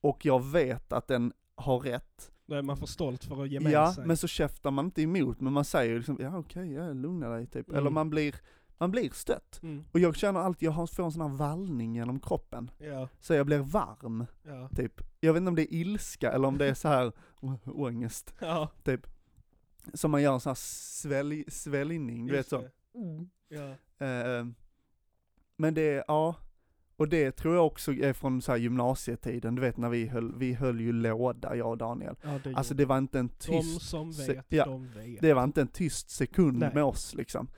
[0.00, 3.60] och jag vet att den har rätt, Då är man för stolt för att ge
[3.60, 4.06] med ja, sig.
[4.06, 7.46] men så käftar man inte emot, men man säger liksom, ja okej, ja, lugna dig
[7.46, 7.68] typ.
[7.68, 7.78] Mm.
[7.78, 8.34] Eller man blir,
[8.82, 9.60] man blir stött.
[9.62, 9.84] Mm.
[9.92, 13.34] Och jag känner alltid, jag har- får en sån här vallning genom kroppen, Ja, så
[13.34, 14.68] jag blir varm, ja.
[14.76, 15.00] typ.
[15.20, 17.12] Jag vet inte om det är ilska eller om det är så här
[17.64, 19.06] ångest, Ja, typ.
[19.94, 22.64] Som man gör en sån här svälj, sväljning, du vet så.
[23.48, 24.06] Ja.
[24.06, 24.46] Eh,
[25.56, 26.36] men det, ja,
[26.96, 30.34] och det tror jag också är från så här gymnasietiden, du vet när vi höll,
[30.38, 32.14] vi höll ju låda jag och Daniel.
[32.22, 35.20] ja, det Alltså det var inte en De tyst, som se- vet, ja, de vet.
[35.20, 36.70] det var inte en tyst sekund Nej.
[36.74, 37.48] med oss liksom.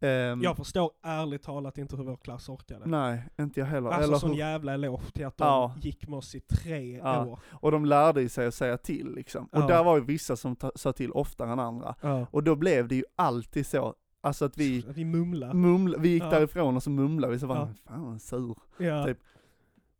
[0.00, 2.86] Ehm, Jag förstår ärligt talat inte hur vår klass orkade.
[2.86, 3.90] Nej, inte jag heller.
[3.90, 5.74] Alltså Eller sån hur, jävla eloge till att de Ja.
[5.80, 7.24] gick med oss i tre Ja.
[7.26, 7.38] år.
[7.50, 9.44] och de lärde sig att säga till liksom.
[9.52, 9.66] Och Ja.
[9.66, 11.94] där var ju vissa som sa till oftare än andra.
[12.30, 15.54] Och då blev det ju alltid så, alltså att vi Att vi mumlar.
[15.54, 17.92] mumla, vi gick därifrån och så mumlade vi så bara, Ja.
[17.94, 18.56] fan sur.
[19.06, 19.18] Typ.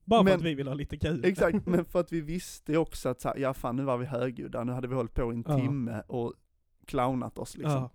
[0.06, 1.24] Bara för Men- att vi vill ha lite kul.
[1.24, 4.06] Exakt, men för att vi visste också att så här, ja fan nu var vi
[4.06, 6.32] högljudda, nu hade vi hållit på i en timme och
[6.86, 7.88] clownat oss liksom.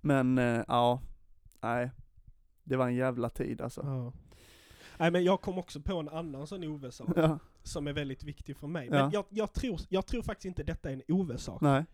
[0.00, 0.22] Ja.
[0.22, 1.00] Men eh, ja,
[1.60, 1.90] nej.
[2.64, 3.80] Det var en jävla tid alltså.
[3.84, 4.12] Ja.
[4.98, 8.56] Nej men jag kom också på en annan sån Ove-sak Ja, som är väldigt viktig
[8.56, 8.86] för mig.
[8.92, 9.02] Ja.
[9.02, 11.60] Men jag, jag, tror, jag tror faktiskt inte detta är en Ove-sak.
[11.60, 11.84] nej.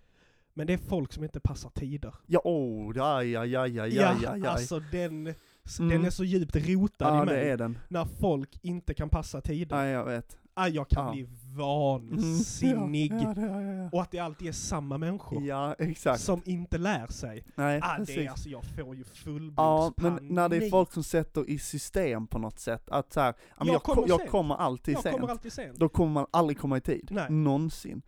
[0.57, 2.15] Men det är folk som inte passar tider.
[2.27, 4.51] Ja, oh, ja, ja, ja, ja, ja, ja, ja.
[4.51, 5.35] alltså den,
[5.79, 5.89] Mm.
[5.89, 7.49] den är så djupt rotad Ja, i det mig.
[7.51, 7.79] är den.
[7.89, 9.77] När folk inte kan passa tider.
[9.77, 10.39] Nej, jag vet.
[10.57, 11.13] Ah, jag kan Ja.
[11.13, 13.13] bli Mm, vansinnig.
[13.13, 15.43] Ja, ja, ja, ja, Och att det alltid är samma människor.
[15.43, 15.75] ja.
[16.05, 16.17] ja.
[16.19, 17.45] Som inte lär sig.
[17.55, 20.23] Nej, Ah, det är alltså, jag får ju Ja, fullblodspanik.
[20.23, 23.35] men när det är folk som sätter i system på något sätt, att så här,
[23.49, 25.17] ja, Jag jag, kommer ko- jag kommer alltid jag sent.
[25.17, 25.77] kommer alltid sent.
[25.79, 27.09] Då kommer man aldrig komma i tid.
[27.11, 27.31] Nej.
[27.31, 28.03] Någonsin.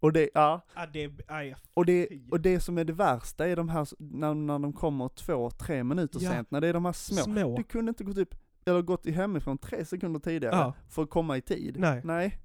[0.00, 3.56] Och det, ja, Ah, det, aj, och det, och det som är det värsta är
[3.56, 6.30] de här, när, när de kommer två, tre minuter Ja.
[6.30, 7.16] sent, när det är de här små.
[7.22, 7.56] små.
[7.56, 8.34] Du kunde inte gått upp,
[8.66, 10.74] eller gått hemifrån tre sekunder tidigare Ja.
[10.88, 11.76] för att komma i tid.
[11.78, 12.00] Nej.
[12.04, 12.38] Nej.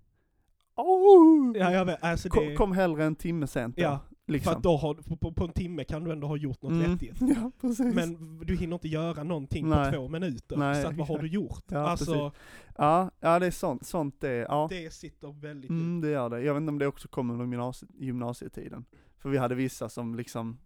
[0.75, 1.57] Oh!
[1.57, 2.03] Ja, jag vet.
[2.03, 4.51] Alltså kom, det, kom hellre en timme sent då, Ja, liksom.
[4.51, 6.91] För att då har, på, på, en timme kan du ändå ha gjort något Mm.
[6.91, 7.17] vettigt.
[7.21, 7.95] Ja, precis.
[7.95, 9.91] Men du hinner inte göra någonting Nej.
[9.91, 10.57] på två minuter.
[10.57, 11.63] Nej, så att, vad har du gjort?
[11.67, 12.31] Ja, alltså,
[12.77, 14.67] Ja, ja det är sånt, sånt det ja.
[14.69, 16.41] det sitter väldigt Mm, det gör det.
[16.41, 18.85] Jag vet inte om det också kommer under gymnasie, gymnasietiden.
[19.17, 20.57] För vi hade vissa som liksom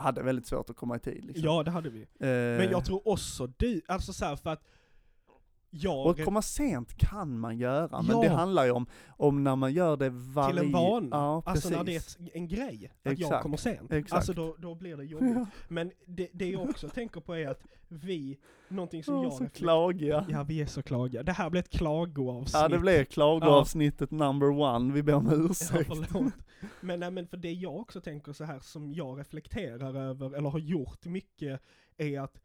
[0.00, 1.44] hade väldigt svårt att komma i tid liksom.
[1.44, 2.00] Ja, det hade vi.
[2.00, 2.06] Eh,
[2.58, 4.62] Men jag tror också du, alltså så här, för att
[5.70, 6.06] jag...
[6.06, 8.22] och komma sent kan man göra, men Ja.
[8.22, 10.56] det handlar ju om, om när man gör det varje...
[10.56, 11.08] till en vana.
[11.10, 12.18] Ja, alltså precis.
[12.18, 13.42] när det är en grej, att jag Exakt.
[13.42, 13.92] kommer sent.
[13.92, 14.12] Exakt.
[14.12, 15.30] Alltså då, då blir det jobbigt.
[15.34, 19.32] Ja, Men det, det jag också tänker på är att vi, någonting som ja, jag
[19.32, 20.26] så reflekterar- klagiga.
[20.28, 21.22] Ja, vi är så klagiga.
[21.22, 22.54] Det här blir ett klagoavsnitt.
[22.62, 25.90] Ja det blev klagoavsnittet number one, vi ber om Ja, ursäkt.
[26.08, 26.32] förlåt.
[26.80, 30.50] Men, nej, men för det jag också tänker så här som jag reflekterar över, eller
[30.50, 31.60] har gjort mycket,
[31.96, 32.40] är att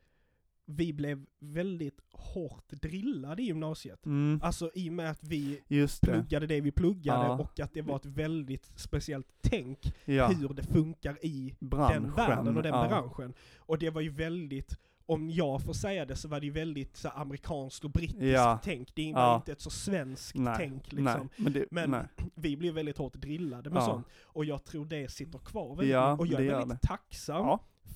[0.66, 4.06] vi blev väldigt hårt drillade i gymnasiet.
[4.06, 6.12] Mm, Alltså i och med att vi just det.
[6.12, 7.38] pluggade det vi pluggade Ja.
[7.40, 12.04] och att det var ett väldigt speciellt tänk Ja, hur det funkar i branschen.
[12.04, 12.88] den världen och den ja.
[12.88, 13.34] branschen.
[13.58, 16.98] Och det var ju väldigt, om jag får säga det så var det ju väldigt
[16.98, 18.60] så amerikanskt och brittiskt Ja.
[18.64, 18.96] tänk.
[18.96, 19.36] Det var Ja.
[19.36, 21.04] inte ett så svenskt Nej, tänk liksom.
[21.20, 22.04] Nej, men det, Men nej.
[22.36, 24.08] Vi blev väldigt hårt drillade med sånt.
[24.24, 26.20] Och jag tror det sitter kvar väldigt.
[26.20, 27.46] Och jag är väldigt tacksam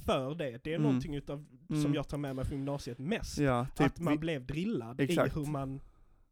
[0.05, 0.63] för det.
[0.63, 0.87] Det är Mm.
[0.87, 1.93] någonting utav, som Mm.
[1.93, 3.37] jag tar med mig från gymnasiet mest.
[3.37, 5.37] ja, typ att man vi blev drillad Exakt.
[5.37, 5.81] i hur man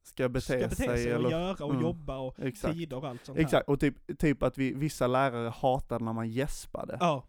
[0.04, 1.82] ska bete, ska bete sig, och eller, göra och Mm.
[1.82, 2.74] jobba och exakt.
[2.74, 3.46] tider och allt sånt här.
[3.46, 6.98] Exakt, och typ, typ att vi, vissa lärare hatade när man gäspade.
[7.00, 7.24] Ja.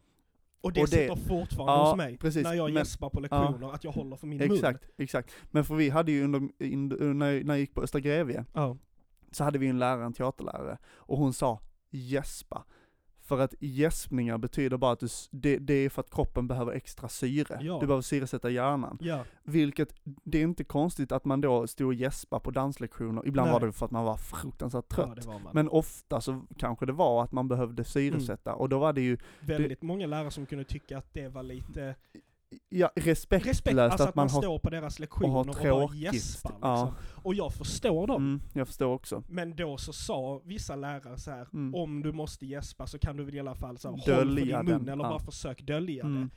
[0.61, 2.19] Och det Och det- sitter fortfarande Ja, hos mig.
[2.19, 4.53] precis, När jag men- gäspar på lektioner, att jag håller för min mun.
[4.53, 5.31] Exakt, exakt.
[5.51, 7.15] Men för vi hade ju under, in, när,
[7.45, 8.77] när jag gick på Östra Grevie, Ja.
[9.33, 11.61] så hade vi en lärare, en teaterlärare, och hon sa
[11.91, 12.65] gäspa.
[13.29, 17.09] För att gäspningar betyder bara att du, det, det är för att kroppen behöver extra
[17.09, 17.59] syre.
[17.61, 17.79] Ja.
[17.81, 18.99] Du behöver syresätta hjärnan.
[19.01, 19.25] Ja.
[19.43, 23.27] Vilket, det är inte konstigt att man då stod och gäspade på danslektioner.
[23.27, 23.61] Ibland Nej.
[23.61, 25.09] var det för att man var fruktansvärt trött.
[25.09, 25.53] ja, det var.
[25.53, 29.19] Men ofta så kanske det var att man behövde syresätta, och då var det ju,
[29.41, 31.95] Väldigt många lärare som kunde tycka att det var lite
[32.69, 35.89] ja, respektlöst respekt, alltså att, att man, man har, står på deras lektioner har och,
[35.89, 36.51] bara gäspar.
[36.51, 36.59] Liksom.
[36.63, 36.95] Ja.
[37.23, 38.23] Och jag förstår dem.
[38.23, 39.23] mm, jag förstår också.
[39.29, 41.75] Men då så sa vissa lärare så här: Mm.
[41.75, 44.57] om du måste gäspa så kan du väl i alla fall så här, håll Dölja
[44.59, 45.11] för din mun den, eller ja.
[45.11, 46.21] bara försök dölja Mm.
[46.23, 46.29] det.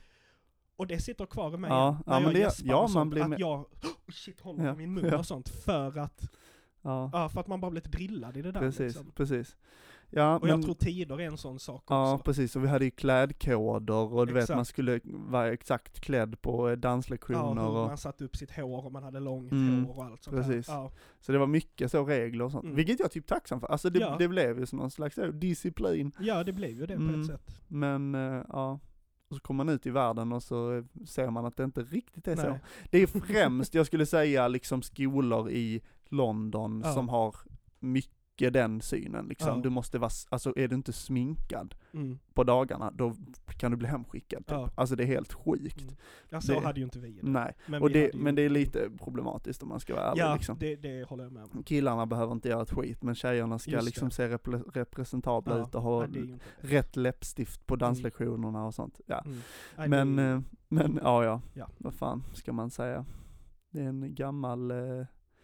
[0.76, 2.76] Och det sitter kvar i mig Ja, än, ja, när men jag det- gäspar ja,
[2.76, 3.66] och man sånt, blir att med- jag oh,
[4.12, 5.48] shit håller Ja, min mun och sånt.
[5.48, 6.22] För att,
[6.82, 9.10] ja, för att man bara blivit drillad i det där precis, liksom.
[9.16, 9.56] precis.
[10.14, 12.24] Ja, Och men, jag tror tider är en sån sak ja också.
[12.24, 14.56] precis, och vi hade ju klädkoder och du vet Exakt.
[14.56, 18.50] man skulle vara exakt klädd på eh, Ja, danslektioner hur och, man satte upp sitt
[18.56, 20.66] hår och man hade långt Mm, hår och allt sånt precis.
[20.66, 20.72] där.
[20.74, 20.90] Ja,
[21.20, 22.64] så det var mycket så regler och sånt.
[22.64, 22.76] Mm.
[22.76, 24.16] Vilket jag är typ tacksam för, alltså det, Ja.
[24.18, 26.12] det blev ju som någon slags så, disciplin.
[26.20, 27.20] ja, det blev ju det på Mm.
[27.20, 27.60] ett sätt.
[27.68, 28.78] Men, eh, ja.
[29.28, 31.82] Och så kommer man ut i världen och så eh, ser man att det inte
[31.82, 32.48] riktigt är så.
[32.50, 32.60] Nej.
[32.90, 36.92] Det är främst, jag skulle säga, liksom skolor i London Ja.
[36.92, 37.36] som har
[37.80, 39.48] mycket den synen liksom.
[39.56, 39.62] Ja.
[39.62, 42.18] Du måste vara, alltså är du inte sminkad Mm.
[42.34, 43.14] på dagarna, då
[43.58, 44.50] kan du bli hemskickad typ.
[44.50, 44.70] Ja.
[44.74, 45.80] Alltså det är helt sjukt.
[45.82, 45.94] Mm.
[46.28, 47.20] Ja, så Det- hade ju inte vi det.
[47.28, 50.34] Nej, Men, och det, men det är lite problematiskt om man ska vara ärlig Ja,
[50.34, 50.58] liksom.
[50.58, 51.62] det, det håller jag med om.
[51.62, 54.14] Killarna behöver inte göra ett skit, men tjejerna ska Just liksom det.
[54.14, 56.38] se repre- representabla Ja, ut och ha det.
[56.60, 59.00] rätt läppstift på danslektionerna och sånt.
[59.06, 59.24] Ja.
[59.76, 59.90] Mm.
[59.90, 61.68] Men, ju- eh, men ja, ja, Ja.
[61.78, 63.04] vad fan ska man säga?
[63.70, 64.76] Det är en gammal, eh,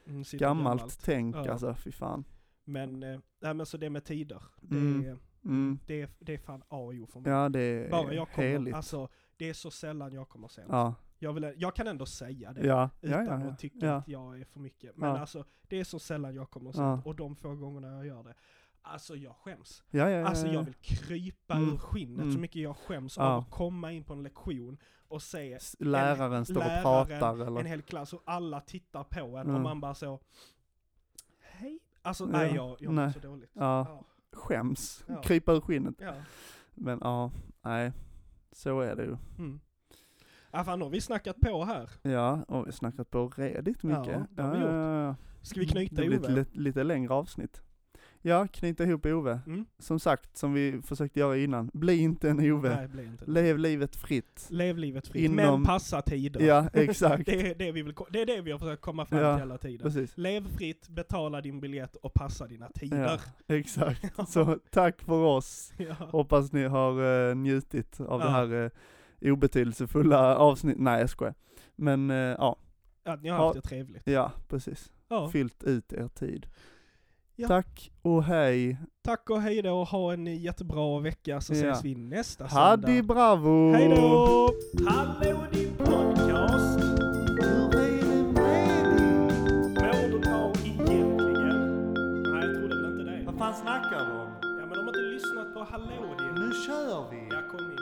[0.06, 1.50] mm, sitter gammalt, tänk Ja.
[1.52, 2.24] alltså, fy fan.
[2.68, 5.04] Men, eh, nej men så det med tider, det, Mm.
[5.06, 5.78] är, Mm.
[5.86, 7.32] det, är, det är fan A och O för mig.
[7.32, 8.74] Ja det är Bara jag kommer, heligt.
[8.74, 10.68] alltså det är så sällan jag kommer sent.
[10.70, 12.66] ja, Jag, vill, jag kan ändå säga det.
[12.66, 13.50] ja, Utan ja, ja.
[13.50, 14.96] att tycka att jag är för mycket.
[14.96, 17.06] Men alltså, det är så sällan jag kommer sent.
[17.06, 18.34] Och de få gångerna jag gör det,
[18.82, 19.82] alltså jag skäms.
[19.90, 20.52] Ja, ja, ja, Alltså ja.
[20.52, 21.74] jag vill krypa Mm.
[21.74, 22.32] ur skinnet Mm.
[22.32, 26.56] så mycket jag skäms av att komma in på en lektion och se Läraren står
[26.56, 27.60] och pratar eller?
[27.60, 29.62] en hel klass och alla tittar på en och Mm.
[29.62, 30.20] man bara så
[31.40, 31.78] Hej?
[32.02, 33.50] Alltså Ja, nej jag, jag mår så dåligt.
[33.52, 33.86] Ja.
[33.88, 34.04] Ja.
[34.32, 35.22] Skäms, Ja.
[35.22, 35.94] krypa ur skinnet.
[35.98, 36.12] ja.
[36.74, 37.30] Men ja,
[37.62, 37.92] nej,
[38.52, 39.16] så är det ju.
[39.38, 39.60] Mm.
[40.50, 41.90] Ja, fan, har vi snackat på här.
[42.02, 44.06] Ja, och vi har snackat på redigt mycket.
[44.06, 44.60] Ja, det har vi
[45.08, 45.16] gjort.
[45.42, 47.62] Ska vi knyta Det blir lite längre avsnitt.
[48.22, 49.40] Ja, knyta ihop Ove.
[49.46, 49.64] Mm?
[49.78, 52.88] Som sagt, som vi försökte göra innan, bli inte en Ove.
[52.94, 53.24] Nej, inte.
[53.30, 54.46] Lev livet fritt.
[54.50, 56.40] Lev livet fritt, Inom- men passa tider.
[56.40, 57.26] Ja, exakt.
[57.26, 59.40] det, är det, vi vill, det är det vi har försökt komma fram Ja, till
[59.42, 59.78] hela tiden.
[59.78, 60.12] Precis.
[60.18, 63.20] Lev fritt, betala din biljett och passa dina tider.
[63.46, 64.04] Exakt.
[64.28, 65.72] Så tack för oss.
[65.78, 65.94] Ja.
[65.94, 68.26] Hoppas ni har eh, njutit av Ja.
[68.26, 70.80] det här uh, obetydelsefulla avsnittet.
[70.82, 71.34] Nej jag skojar.
[71.76, 72.56] Men eh, ja,
[73.04, 73.46] Att ni har Ja.
[73.46, 74.02] haft det trevligt.
[74.06, 74.92] ja precis.
[75.08, 75.28] Ja.
[75.30, 76.46] Fyllt ut er tid.
[77.40, 77.48] Ja.
[77.48, 78.78] Tack och hej.
[79.04, 81.58] Tack och hej då och ha en jättebra vecka så Ja.
[81.70, 83.02] ses vi nästa Hadi söndag.
[83.14, 83.72] bravo!
[83.72, 84.50] Hej då!
[84.88, 86.80] Hallå din podcast!
[86.80, 89.74] Hur är det med dig?
[89.74, 91.92] Mår du bra egentligen?
[92.22, 93.22] Nej, jag trodde väl inte det.
[93.26, 94.28] Vad fan snackar du om?
[94.42, 96.34] Ja, men de har inte lyssnat på Hallå din.
[96.44, 97.28] Nu kör vi!
[97.30, 97.78] Ja, kom in.